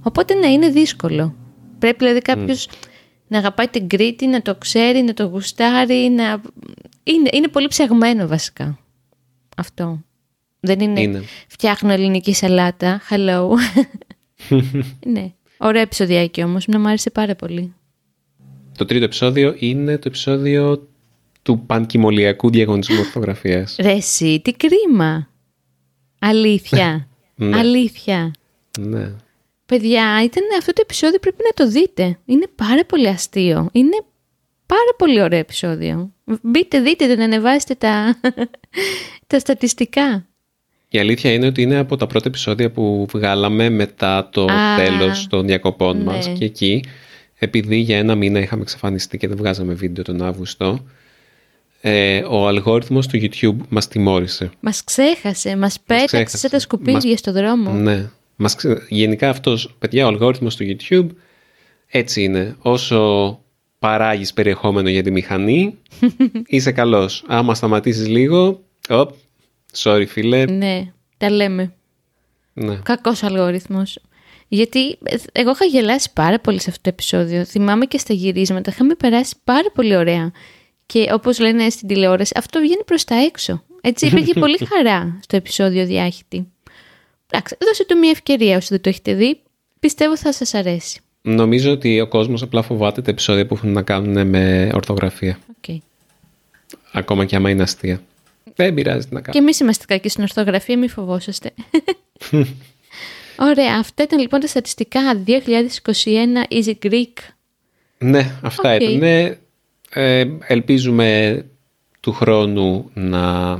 Οπότε 0.04 0.34
να 0.34 0.48
είναι 0.48 0.70
δύσκολο. 0.70 1.36
Πρέπει 1.80 1.98
δηλαδή 1.98 2.20
κάποιος 2.20 2.70
να 3.28 3.38
αγαπάει 3.38 3.68
την 3.68 3.88
Κρήτη, 3.88 4.28
να 4.28 4.42
το 4.42 4.56
ξέρει, 4.56 5.02
να 5.02 5.14
το 5.14 5.26
γουστάρει, 5.26 6.10
να... 6.10 6.42
Είναι, 7.04 7.30
είναι 7.32 7.48
πολύ 7.48 7.68
ψαγμένο 7.68 8.28
βασικά 8.28 8.80
αυτό. 9.58 10.04
Δεν 10.60 10.80
είναι, 10.80 11.02
είναι. 11.02 11.24
φτιάχνω 11.48 11.92
ελληνική 11.92 12.34
σαλάτα. 12.34 13.02
Hello. 13.10 13.50
ναι. 15.14 15.32
Ωραίο 15.58 15.82
επεισοδιάκι 15.82 16.44
όμως. 16.44 16.68
Να 16.68 16.80
μου 16.80 16.88
άρεσε 16.88 17.10
πάρα 17.10 17.36
πολύ. 17.36 17.74
Το 18.78 18.86
τρίτο 18.86 19.04
επεισόδιο 19.04 19.56
είναι 19.58 19.98
το 19.98 20.04
επεισόδιο 20.08 20.88
του 21.42 21.60
πανκυμολιακού 21.66 22.50
διαγωνισμού 22.50 23.00
ορθογραφίας. 23.00 23.76
Ρε 23.80 23.92
εσύ, 23.92 24.42
τι 24.44 24.54
κρίμα. 24.54 25.30
Αλήθεια. 26.20 27.08
ναι. 27.36 27.58
Αλήθεια. 27.58 28.32
Ναι. 28.80 29.12
Παιδιά, 29.66 30.24
ήταν 30.24 30.44
αυτό 30.58 30.74
το 30.74 30.82
επεισόδιο 30.82 31.20
πρέπει 31.20 31.44
να 31.44 31.66
το 31.66 31.72
δείτε. 31.72 32.20
Είναι 32.26 32.48
πάρα 32.56 32.86
πολύ 32.86 33.08
αστείο. 33.08 33.70
Είναι 33.72 34.04
πάρα 34.66 34.96
πολύ 34.98 35.22
ωραίο 35.22 35.40
επεισόδιο. 35.40 36.14
Μπείτε, 36.42 36.80
δείτε 36.80 37.16
το, 37.16 37.24
ανεβάσετε 37.24 37.76
τα, 37.76 38.20
τα 39.28 39.40
στατιστικά. 39.40 40.29
Η 40.90 41.00
αλήθεια 41.00 41.34
είναι 41.34 41.46
ότι 41.46 41.62
είναι 41.62 41.78
από 41.78 41.96
τα 41.96 42.08
πρώτα 42.08 42.28
επεισόδια 42.28 42.72
που 42.72 43.08
βγάλαμε 43.12 43.70
μετά 43.70 44.30
το 44.32 44.46
Α, 44.46 44.76
τέλος 44.76 45.28
των 45.28 45.46
διακοπών 45.46 45.98
ναι. 45.98 46.04
μας 46.04 46.32
και 46.38 46.46
εκεί 46.46 46.84
επειδή 47.40 47.76
για 47.76 47.98
ένα 47.98 48.16
μήνα 48.16 48.40
είχαμε 48.40 48.62
εξαφανιστεί 48.62 49.18
και 49.18 49.28
δεν 49.28 49.38
βγάζαμε 49.38 49.74
βίντεο 49.74 50.04
τον 50.04 50.22
Αύγουστο 50.22 50.80
ε, 51.82 52.24
ο 52.30 52.48
αλγόριθμος 52.48 53.08
του 53.08 53.20
YouTube 53.22 53.66
μας 53.70 53.88
τιμώρησε. 53.88 54.52
Μας 54.60 54.84
ξέχασε, 54.84 55.50
μας, 55.50 55.60
μας 55.60 55.80
πέταξε 55.86 56.50
τα 56.50 56.60
σκουπίδια 56.60 57.10
μας... 57.10 57.20
στο 57.20 57.32
δρόμο. 57.32 57.72
Ναι, 57.72 58.10
Μας, 58.36 58.56
γενικά 58.90 59.30
αυτός, 59.30 59.76
παιδιά, 59.80 60.06
ο 60.06 60.08
αλγόριθμος 60.08 60.56
του 60.56 60.66
YouTube 60.66 61.08
έτσι 61.88 62.24
είναι. 62.24 62.56
Όσο 62.60 63.40
παράγεις 63.80 64.34
περιεχόμενο 64.34 64.90
για 64.90 65.04
τη 65.04 65.12
μηχανή, 65.12 65.78
είσαι 66.48 66.72
καλός. 66.72 67.24
Άμα 67.28 67.56
σταματήσεις 67.56 68.08
λίγο, 68.08 68.64
οπ, 68.90 69.12
sorry 69.78 70.06
φίλε. 70.08 70.46
Ναι, 70.46 70.92
τα 71.18 71.30
λέμε. 71.30 71.74
Ναι. 72.54 72.76
Κακός 72.84 73.24
αλγόριθμος. 73.24 74.00
Γιατί 74.48 74.98
ε, 75.04 75.16
εγώ 75.32 75.52
είχα 75.52 75.66
γελάσει 75.66 76.14
πάρα 76.14 76.40
πολύ 76.40 76.60
σε 76.60 76.70
αυτό 76.70 76.82
το 76.82 76.90
επεισόδιο. 76.90 77.46
Θυμάμαι 77.46 77.86
και 77.86 77.98
στα 77.98 78.14
γυρίσματα. 78.14 78.72
Είχαμε 78.72 78.96
περάσει 78.96 79.36
πάρα 79.44 79.72
πολύ 79.74 79.96
ωραία. 79.96 80.32
Και 80.86 81.10
όπως 81.14 81.40
λένε 81.40 81.70
στην 81.70 81.88
τηλεόραση, 81.88 82.34
αυτό 82.36 82.60
βγαίνει 82.60 82.84
προς 82.86 83.04
τα 83.04 83.16
έξω. 83.16 83.64
Έτσι 83.82 84.06
υπήρχε 84.06 84.34
πολύ 84.44 84.58
χαρά 84.66 85.20
στο 85.22 85.36
επεισόδιο 85.36 85.86
διάχυτη. 85.86 86.48
Εντάξει, 87.30 87.56
δώσε 87.60 87.86
του 87.86 87.98
μια 87.98 88.10
ευκαιρία 88.10 88.58
όσοι 88.58 88.68
δεν 88.70 88.82
το 88.82 88.90
έχετε 88.90 89.14
δει. 89.14 89.40
Πιστεύω 89.80 90.18
θα 90.18 90.34
σας 90.34 90.54
αρέσει. 90.54 91.00
Νομίζω 91.22 91.72
ότι 91.72 92.00
ο 92.00 92.08
κόσμος 92.08 92.42
απλά 92.42 92.62
φοβάται 92.62 93.02
τα 93.02 93.12
επεισόδια 93.12 93.46
που 93.46 93.54
έχουν 93.54 93.72
να 93.72 93.82
κάνουν 93.82 94.28
με 94.28 94.72
ορθογραφία. 94.74 95.40
Okay. 95.62 95.78
Ακόμα 96.92 97.26
και 97.26 97.36
άμα 97.36 97.50
είναι 97.50 97.64
αστεία. 97.64 98.02
Δεν 98.64 98.74
πειράζει 98.74 99.08
να 99.10 99.22
Και 99.22 99.38
εμείς 99.38 99.60
είμαστε 99.60 99.86
κακοί 99.88 100.10
στην 100.10 100.24
ορθογραφία, 100.24 100.78
μη 100.78 100.88
φοβόσαστε. 100.88 101.54
Ωραία, 103.38 103.76
αυτά 103.80 104.04
ήταν 104.04 104.20
λοιπόν 104.20 104.40
τα 104.40 104.48
στατιστικά 104.48 105.02
2021 105.26 105.32
Easy 106.50 106.74
Greek. 106.84 107.14
Ναι, 107.98 108.32
αυτά 108.42 108.78
okay. 108.78 108.82
ήταν. 108.82 109.38
Ε, 109.90 110.26
ελπίζουμε 110.48 111.46
του 112.00 112.12
χρόνου 112.12 112.90
να 112.94 113.58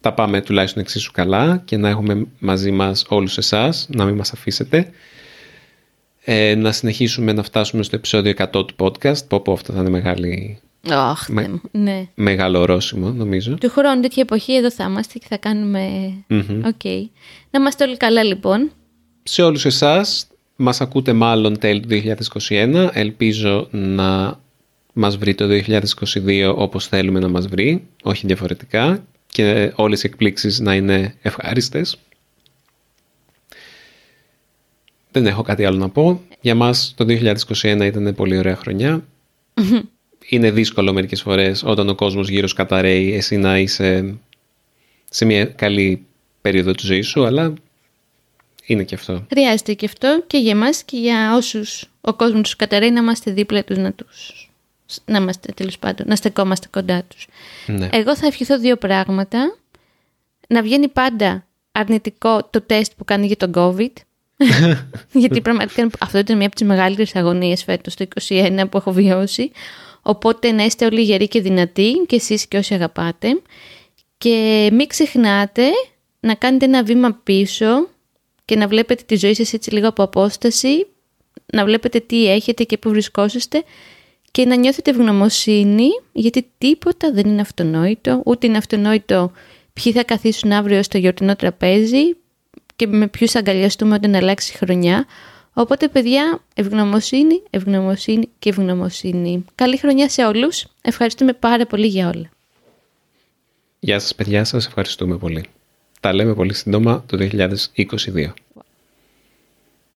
τα 0.00 0.12
πάμε 0.12 0.40
τουλάχιστον 0.40 0.82
εξίσου 0.82 1.12
καλά 1.12 1.62
και 1.64 1.76
να 1.76 1.88
έχουμε 1.88 2.26
μαζί 2.38 2.70
μας 2.70 3.04
όλους 3.08 3.38
εσάς, 3.38 3.86
να 3.90 4.04
μην 4.04 4.14
μας 4.14 4.32
αφήσετε. 4.32 4.90
Ε, 6.24 6.54
να 6.54 6.72
συνεχίσουμε 6.72 7.32
να 7.32 7.42
φτάσουμε 7.42 7.82
στο 7.82 7.96
επεισόδιο 7.96 8.32
100 8.36 8.46
του 8.52 8.74
podcast, 8.76 9.26
που 9.28 9.36
από 9.36 9.52
αυτό 9.52 9.72
θα 9.72 9.80
είναι 9.80 9.90
μεγάλη... 9.90 10.58
Oh, 10.88 11.12
με... 11.28 11.60
ναι. 11.70 12.08
Μεγάλο 12.14 12.60
ορόσημο, 12.60 13.10
νομίζω. 13.10 13.54
Του 13.54 13.70
χρόνου 13.70 14.00
τέτοια 14.00 14.22
εποχή 14.22 14.54
εδώ 14.54 14.70
θα 14.70 14.84
είμαστε 14.84 15.18
και 15.18 15.26
θα 15.28 15.36
κάνουμε... 15.36 16.12
Mm-hmm. 16.30 16.62
Okay. 16.64 17.08
Να 17.50 17.60
είμαστε 17.60 17.84
όλοι 17.84 17.96
καλά 17.96 18.22
λοιπόν. 18.22 18.70
Σε 19.22 19.42
όλους 19.42 19.64
εσάς, 19.64 20.26
μας 20.56 20.80
ακούτε 20.80 21.12
μάλλον 21.12 21.58
τέλη 21.58 21.80
του 21.80 21.88
2021. 22.48 22.88
Ελπίζω 22.92 23.68
να 23.70 24.38
μας 24.92 25.16
βρει 25.16 25.34
το 25.34 25.44
2022 25.48 26.54
όπως 26.56 26.86
θέλουμε 26.86 27.20
να 27.20 27.28
μας 27.28 27.46
βρει, 27.46 27.86
όχι 28.02 28.26
διαφορετικά 28.26 29.04
και 29.26 29.72
όλες 29.74 30.02
οι 30.02 30.06
εκπλήξεις 30.06 30.60
να 30.60 30.74
είναι 30.74 31.14
ευχάριστες. 31.22 31.98
Δεν 35.10 35.26
έχω 35.26 35.42
κάτι 35.42 35.64
άλλο 35.64 35.78
να 35.78 35.88
πω. 35.88 36.20
Για 36.40 36.54
μας 36.54 36.94
το 36.96 37.04
2021 37.08 37.80
ήταν 37.84 38.14
πολύ 38.14 38.38
ωραία 38.38 38.56
χρονιά. 38.56 39.04
Είναι 40.30 40.50
δύσκολο 40.50 40.92
μερικές 40.92 41.22
φορές 41.22 41.62
όταν 41.66 41.88
ο 41.88 41.94
κόσμος 41.94 42.28
γύρω 42.28 42.46
σου 42.46 42.54
καταραίει 42.54 43.14
εσύ 43.14 43.36
να 43.36 43.58
είσαι 43.58 44.14
σε 45.10 45.24
μια 45.24 45.44
καλή 45.44 46.04
περίοδο 46.40 46.72
της 46.72 46.84
ζωής 46.86 47.08
σου, 47.08 47.24
αλλά 47.24 47.52
είναι 48.64 48.82
και 48.82 48.94
αυτό. 48.94 49.26
Χρειάζεται 49.30 49.74
και 49.74 49.86
αυτό 49.86 50.22
και 50.26 50.38
για 50.38 50.50
εμάς 50.50 50.82
και 50.82 50.96
για 50.96 51.34
όσους 51.36 51.90
ο 52.00 52.14
κόσμος 52.14 52.40
τους 52.40 52.56
καταραίει 52.56 52.90
να 52.90 53.00
είμαστε 53.00 53.30
δίπλα 53.30 53.64
τους, 53.64 53.76
να 53.76 53.92
τους 53.92 54.50
να 55.04 55.18
είμαστε 55.18 55.52
τέλος 55.52 55.78
πάντων, 55.78 56.06
να 56.08 56.16
στεκόμαστε 56.16 56.66
κοντά 56.70 57.02
τους. 57.08 57.26
Ναι. 57.66 57.88
Εγώ 57.92 58.16
θα 58.16 58.26
ευχηθώ 58.26 58.58
δύο 58.58 58.76
πράγματα. 58.76 59.56
Να 60.48 60.62
βγαίνει 60.62 60.88
πάντα 60.88 61.44
αρνητικό 61.72 62.48
το 62.50 62.60
τεστ 62.60 62.92
που 62.96 63.04
κάνει 63.04 63.26
για 63.26 63.36
τον 63.36 63.52
COVID. 63.54 63.92
Γιατί 65.12 65.40
πραγματικά 65.40 65.90
αυτό 66.00 66.18
ήταν 66.18 66.36
μια 66.36 66.46
από 66.46 66.54
τις 66.54 66.66
μεγαλύτερες 66.66 67.16
αγωνίες 67.16 67.64
φέτος 67.64 67.94
το 67.94 68.06
2021 68.28 68.64
που 68.70 68.76
έχω 68.76 68.92
βιώσει. 68.92 69.50
Οπότε 70.10 70.52
να 70.52 70.64
είστε 70.64 70.84
όλοι 70.84 71.02
γεροί 71.02 71.28
και 71.28 71.40
δυνατοί 71.40 72.04
και 72.06 72.16
εσείς 72.16 72.46
και 72.46 72.56
όσοι 72.56 72.74
αγαπάτε. 72.74 73.40
Και 74.18 74.68
μην 74.72 74.86
ξεχνάτε 74.86 75.62
να 76.20 76.34
κάνετε 76.34 76.64
ένα 76.64 76.82
βήμα 76.82 77.20
πίσω 77.22 77.88
και 78.44 78.56
να 78.56 78.68
βλέπετε 78.68 79.02
τη 79.06 79.16
ζωή 79.16 79.34
σας 79.34 79.52
έτσι 79.52 79.70
λίγο 79.70 79.88
από 79.88 80.02
απόσταση, 80.02 80.86
να 81.46 81.64
βλέπετε 81.64 82.00
τι 82.00 82.30
έχετε 82.30 82.64
και 82.64 82.78
πού 82.78 82.90
βρισκόσαστε 82.90 83.64
και 84.30 84.44
να 84.44 84.54
νιώθετε 84.56 84.90
ευγνωμοσύνη 84.90 85.88
γιατί 86.12 86.50
τίποτα 86.58 87.12
δεν 87.12 87.26
είναι 87.26 87.40
αυτονόητο, 87.40 88.22
ούτε 88.24 88.46
είναι 88.46 88.56
αυτονόητο 88.56 89.32
ποιοι 89.72 89.92
θα 89.92 90.04
καθίσουν 90.04 90.52
αύριο 90.52 90.82
στο 90.82 90.98
γιορτινό 90.98 91.36
τραπέζι 91.36 92.16
και 92.76 92.86
με 92.86 93.08
ποιους 93.08 93.30
θα 93.30 93.38
αγκαλιαστούμε 93.38 93.94
όταν 93.94 94.14
αλλάξει 94.14 94.52
η 94.54 94.56
χρονιά. 94.56 95.06
Οπότε 95.60 95.88
παιδιά, 95.88 96.42
ευγνωμοσύνη, 96.54 97.42
ευγνωμοσύνη 97.50 98.28
και 98.38 98.48
ευγνωμοσύνη. 98.48 99.44
Καλή 99.54 99.76
χρονιά 99.76 100.08
σε 100.08 100.24
όλους. 100.24 100.66
Ευχαριστούμε 100.82 101.32
πάρα 101.32 101.66
πολύ 101.66 101.86
για 101.86 102.08
όλα. 102.08 102.30
Γεια 103.80 103.98
σας 103.98 104.14
παιδιά, 104.14 104.44
σας 104.44 104.66
ευχαριστούμε 104.66 105.16
πολύ. 105.16 105.44
Τα 106.00 106.12
λέμε 106.12 106.34
πολύ 106.34 106.54
σύντομα 106.54 107.04
το 107.06 107.16
2022. 107.16 108.32